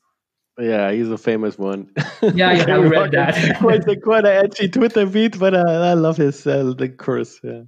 Yeah, 0.58 0.92
he's 0.92 1.10
a 1.10 1.18
famous 1.18 1.58
one. 1.58 1.90
Yeah, 2.22 2.52
yeah, 2.52 2.74
I 2.74 2.78
read 2.78 3.12
that. 3.12 3.58
quite, 3.58 3.86
a, 3.88 3.96
quite 3.96 4.24
an 4.24 4.44
edgy 4.44 4.68
Twitter 4.68 5.06
beat, 5.06 5.38
but 5.38 5.54
uh, 5.54 5.64
I 5.64 5.94
love 5.94 6.16
his 6.16 6.46
uh, 6.46 6.74
the 6.76 6.88
course. 6.88 7.40
Yeah. 7.42 7.62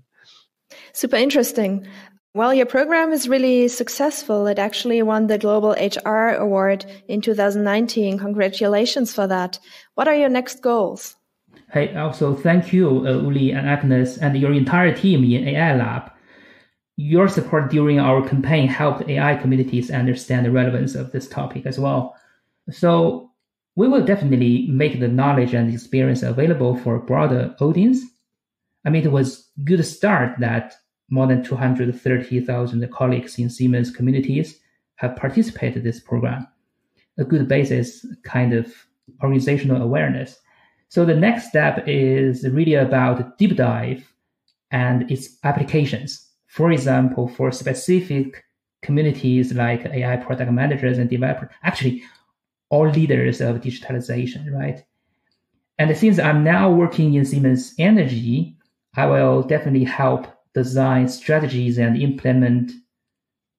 Super 0.92 1.16
interesting. 1.16 1.86
Well, 2.34 2.54
your 2.54 2.66
program 2.66 3.12
is 3.12 3.28
really 3.28 3.68
successful. 3.68 4.46
It 4.46 4.58
actually 4.58 5.02
won 5.02 5.26
the 5.26 5.36
Global 5.38 5.72
HR 5.72 6.28
Award 6.28 6.86
in 7.08 7.20
2019. 7.20 8.18
Congratulations 8.18 9.12
for 9.12 9.26
that. 9.26 9.58
What 9.94 10.08
are 10.08 10.14
your 10.14 10.30
next 10.30 10.62
goals? 10.62 11.14
Hey, 11.72 11.94
also 11.94 12.34
thank 12.34 12.72
you, 12.72 13.06
uh, 13.06 13.12
Uli 13.22 13.50
and 13.52 13.68
Agnes, 13.68 14.18
and 14.18 14.36
your 14.38 14.52
entire 14.52 14.94
team 14.94 15.24
in 15.24 15.48
AI 15.48 15.76
Lab. 15.76 16.12
your 16.96 17.26
support 17.26 17.70
during 17.70 17.98
our 17.98 18.26
campaign 18.28 18.68
helped 18.68 19.08
AI 19.08 19.34
communities 19.36 19.90
understand 19.90 20.44
the 20.46 20.50
relevance 20.50 20.94
of 20.94 21.10
this 21.10 21.26
topic 21.26 21.64
as 21.66 21.78
well. 21.78 22.14
So 22.70 23.30
we 23.76 23.88
will 23.88 24.04
definitely 24.04 24.68
make 24.68 25.00
the 25.00 25.08
knowledge 25.08 25.54
and 25.54 25.72
experience 25.72 26.22
available 26.22 26.76
for 26.76 26.96
a 26.96 27.00
broader 27.00 27.56
audience. 27.60 28.00
I 28.84 28.90
mean, 28.90 29.04
it 29.04 29.12
was 29.12 29.50
good 29.64 29.84
start 29.84 30.38
that 30.40 30.74
more 31.10 31.26
than 31.26 31.44
230,000 31.44 32.90
colleagues 32.90 33.38
in 33.38 33.50
Siemens 33.50 33.90
communities 33.90 34.58
have 34.96 35.16
participated 35.16 35.78
in 35.78 35.84
this 35.84 36.00
program. 36.00 36.46
A 37.18 37.24
good 37.24 37.48
basis 37.48 38.06
kind 38.24 38.54
of 38.54 38.72
organizational 39.22 39.82
awareness. 39.82 40.38
So 40.88 41.04
the 41.04 41.14
next 41.14 41.48
step 41.48 41.84
is 41.86 42.48
really 42.48 42.74
about 42.74 43.38
deep 43.38 43.56
dive 43.56 44.10
and 44.70 45.10
its 45.10 45.38
applications. 45.44 46.28
For 46.46 46.70
example, 46.72 47.28
for 47.28 47.52
specific 47.52 48.44
communities 48.82 49.52
like 49.52 49.86
AI 49.86 50.16
product 50.16 50.50
managers 50.50 50.98
and 50.98 51.08
developers, 51.08 51.50
actually 51.62 52.02
all 52.70 52.88
leaders 52.88 53.40
of 53.40 53.60
digitalization, 53.60 54.50
right? 54.50 54.82
And 55.78 55.96
since 55.96 56.18
I'm 56.18 56.42
now 56.44 56.70
working 56.70 57.14
in 57.14 57.24
Siemens 57.24 57.74
Energy, 57.78 58.56
I 58.94 59.06
will 59.06 59.42
definitely 59.42 59.84
help 59.84 60.26
design 60.54 61.08
strategies 61.08 61.78
and 61.78 62.00
implement 62.00 62.72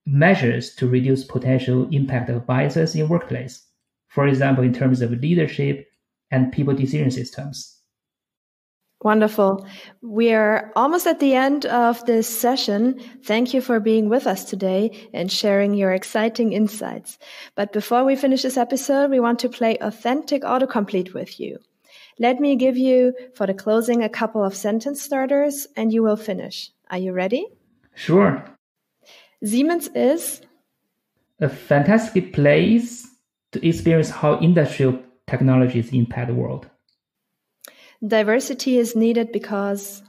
measures 0.05 0.75
to 0.75 0.87
reduce 0.87 1.23
potential 1.23 1.87
impact 1.91 2.29
of 2.29 2.45
biases 2.45 2.95
in 2.95 3.07
workplace. 3.07 3.65
For 4.09 4.27
example, 4.27 4.63
in 4.63 4.73
terms 4.73 5.01
of 5.01 5.11
leadership 5.11 5.87
and 6.29 6.51
people 6.51 6.75
decision 6.75 7.09
systems. 7.09 7.79
Wonderful. 9.01 9.67
We're 10.01 10.71
almost 10.77 11.07
at 11.07 11.19
the 11.19 11.33
end 11.33 11.65
of 11.65 12.05
this 12.05 12.27
session. 12.27 12.99
Thank 13.23 13.53
you 13.53 13.59
for 13.59 13.81
being 13.81 14.07
with 14.07 14.25
us 14.27 14.45
today 14.45 15.09
and 15.13 15.29
sharing 15.29 15.73
your 15.73 15.91
exciting 15.91 16.53
insights. 16.53 17.17
But 17.55 17.73
before 17.73 18.05
we 18.05 18.15
finish 18.15 18.43
this 18.43 18.55
episode, 18.55 19.11
we 19.11 19.19
want 19.19 19.39
to 19.39 19.49
play 19.49 19.77
authentic 19.81 20.43
autocomplete 20.43 21.13
with 21.13 21.37
you. 21.39 21.59
Let 22.19 22.39
me 22.39 22.55
give 22.55 22.77
you, 22.77 23.13
for 23.35 23.47
the 23.47 23.53
closing, 23.53 24.03
a 24.03 24.09
couple 24.09 24.43
of 24.43 24.55
sentence 24.55 25.01
starters 25.01 25.67
and 25.75 25.91
you 25.91 26.03
will 26.03 26.15
finish. 26.15 26.71
Are 26.89 26.97
you 26.97 27.11
ready? 27.11 27.47
Sure. 27.95 28.43
Siemens 29.43 29.89
is 29.95 30.41
a 31.39 31.49
fantastic 31.49 32.33
place 32.33 33.07
to 33.51 33.67
experience 33.67 34.09
how 34.09 34.39
industrial 34.39 34.99
technologies 35.27 35.91
impact 35.91 36.27
the 36.27 36.35
world. 36.35 36.69
Diversity 38.05 38.77
is 38.77 38.95
needed 38.95 39.31
because 39.31 40.03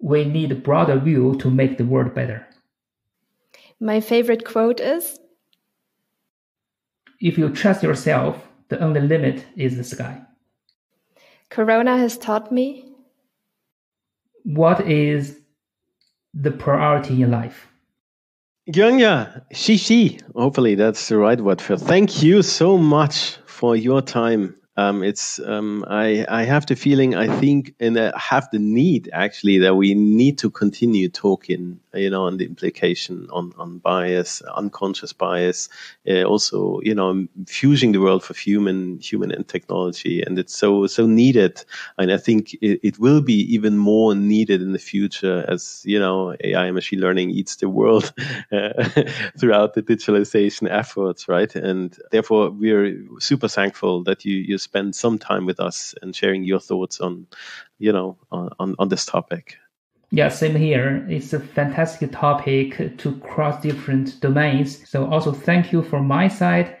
we 0.00 0.24
need 0.24 0.52
a 0.52 0.56
broader 0.56 0.98
view 0.98 1.36
to 1.36 1.50
make 1.50 1.78
the 1.78 1.84
world 1.84 2.14
better. 2.14 2.46
My 3.78 4.00
favorite 4.00 4.44
quote 4.44 4.80
is 4.80 5.18
If 7.20 7.38
you 7.38 7.50
trust 7.50 7.82
yourself, 7.82 8.46
the 8.68 8.80
only 8.80 9.00
limit 9.00 9.44
is 9.56 9.76
the 9.76 9.84
sky. 9.84 10.25
Corona 11.50 11.96
has 11.98 12.18
taught 12.18 12.50
me 12.52 12.84
what 14.44 14.88
is 14.88 15.40
the 16.34 16.50
priority 16.50 17.22
in 17.22 17.30
life. 17.30 17.68
Guanya, 18.70 19.42
Shishi, 19.52 20.20
hopefully 20.34 20.74
that's 20.74 21.08
the 21.08 21.16
right 21.16 21.40
word 21.40 21.60
for. 21.60 21.76
Thank 21.76 22.22
you 22.22 22.42
so 22.42 22.76
much 22.76 23.36
for 23.46 23.76
your 23.76 24.02
time 24.02 24.56
um, 24.76 25.02
it's 25.02 25.38
um, 25.40 25.84
I 25.88 26.26
I 26.28 26.44
have 26.44 26.66
the 26.66 26.76
feeling 26.76 27.14
I 27.14 27.28
think 27.40 27.74
and 27.80 27.98
I 27.98 28.12
have 28.18 28.48
the 28.52 28.58
need 28.58 29.08
actually 29.12 29.58
that 29.58 29.74
we 29.74 29.94
need 29.94 30.38
to 30.38 30.50
continue 30.50 31.08
talking 31.08 31.80
you 31.96 32.10
know 32.10 32.24
on 32.24 32.36
the 32.36 32.44
implication 32.44 33.28
on 33.32 33.52
on 33.58 33.78
bias 33.78 34.42
unconscious 34.54 35.12
bias 35.12 35.68
uh, 36.08 36.22
also 36.22 36.80
you 36.82 36.94
know 36.94 37.26
fusing 37.46 37.92
the 37.92 38.00
world 38.00 38.24
of 38.30 38.36
human 38.36 38.98
human 39.00 39.30
and 39.32 39.46
technology. 39.48 40.22
And 40.22 40.38
it's 40.38 40.56
so 40.56 40.86
so 40.86 41.06
needed. 41.06 41.64
And 41.98 42.12
I 42.12 42.18
think 42.18 42.54
it, 42.54 42.80
it 42.82 42.98
will 42.98 43.20
be 43.20 43.40
even 43.54 43.78
more 43.78 44.14
needed 44.14 44.62
in 44.62 44.72
the 44.72 44.78
future 44.78 45.44
as 45.48 45.82
you 45.84 45.98
know 45.98 46.34
AI 46.42 46.66
and 46.66 46.74
machine 46.74 47.00
learning 47.00 47.30
eats 47.30 47.56
the 47.56 47.68
world 47.68 48.12
uh, 48.52 48.84
throughout 49.38 49.74
the 49.74 49.82
digitalization 49.82 50.70
efforts 50.70 51.28
right? 51.28 51.54
And 51.54 51.96
therefore 52.10 52.50
we're 52.50 52.96
super 53.20 53.48
thankful 53.48 54.02
that 54.04 54.24
you 54.24 54.36
you 54.36 54.58
spend 54.58 54.94
some 54.94 55.18
time 55.18 55.46
with 55.46 55.60
us 55.60 55.94
and 56.02 56.14
sharing 56.14 56.44
your 56.44 56.60
thoughts 56.60 57.00
on, 57.00 57.26
you 57.78 57.92
know, 57.92 58.16
on, 58.30 58.74
on 58.78 58.88
this 58.88 59.04
topic. 59.04 59.58
Yeah, 60.10 60.28
same 60.28 60.54
here. 60.54 61.04
It's 61.08 61.32
a 61.32 61.40
fantastic 61.40 62.12
topic 62.12 62.96
to 62.98 63.16
cross 63.18 63.60
different 63.60 64.20
domains. 64.20 64.88
So 64.88 65.06
also 65.06 65.32
thank 65.32 65.72
you 65.72 65.82
from 65.82 66.06
my 66.06 66.28
side. 66.28 66.76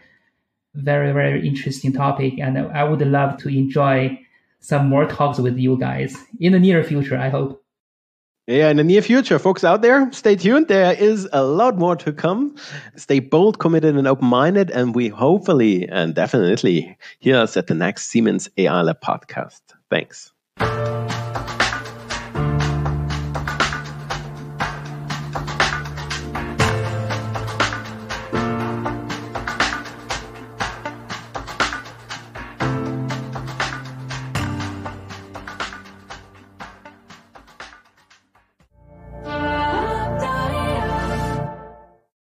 Very, 0.74 1.12
very 1.12 1.46
interesting 1.46 1.92
topic. 1.92 2.34
And 2.38 2.56
I 2.58 2.84
would 2.84 3.00
love 3.00 3.38
to 3.38 3.48
enjoy 3.48 4.18
some 4.60 4.88
more 4.88 5.06
talks 5.06 5.38
with 5.38 5.58
you 5.58 5.76
guys 5.78 6.16
in 6.40 6.52
the 6.52 6.60
near 6.60 6.82
future, 6.84 7.18
I 7.18 7.28
hope. 7.28 7.62
Yeah, 8.46 8.70
in 8.70 8.76
the 8.76 8.84
near 8.84 9.02
future, 9.02 9.40
folks 9.40 9.64
out 9.64 9.82
there, 9.82 10.08
stay 10.12 10.36
tuned. 10.36 10.68
There 10.68 10.92
is 10.92 11.28
a 11.32 11.42
lot 11.42 11.78
more 11.78 11.96
to 11.96 12.12
come. 12.12 12.54
Stay 12.94 13.18
bold, 13.18 13.58
committed, 13.58 13.96
and 13.96 14.06
open 14.06 14.28
minded. 14.28 14.70
And 14.70 14.94
we 14.94 15.08
hopefully 15.08 15.88
and 15.88 16.14
definitely 16.14 16.96
hear 17.18 17.38
us 17.38 17.56
at 17.56 17.66
the 17.66 17.74
next 17.74 18.06
Siemens 18.06 18.48
AI 18.56 18.82
Lab 18.82 19.00
podcast. 19.00 19.62
Thanks. 19.90 20.32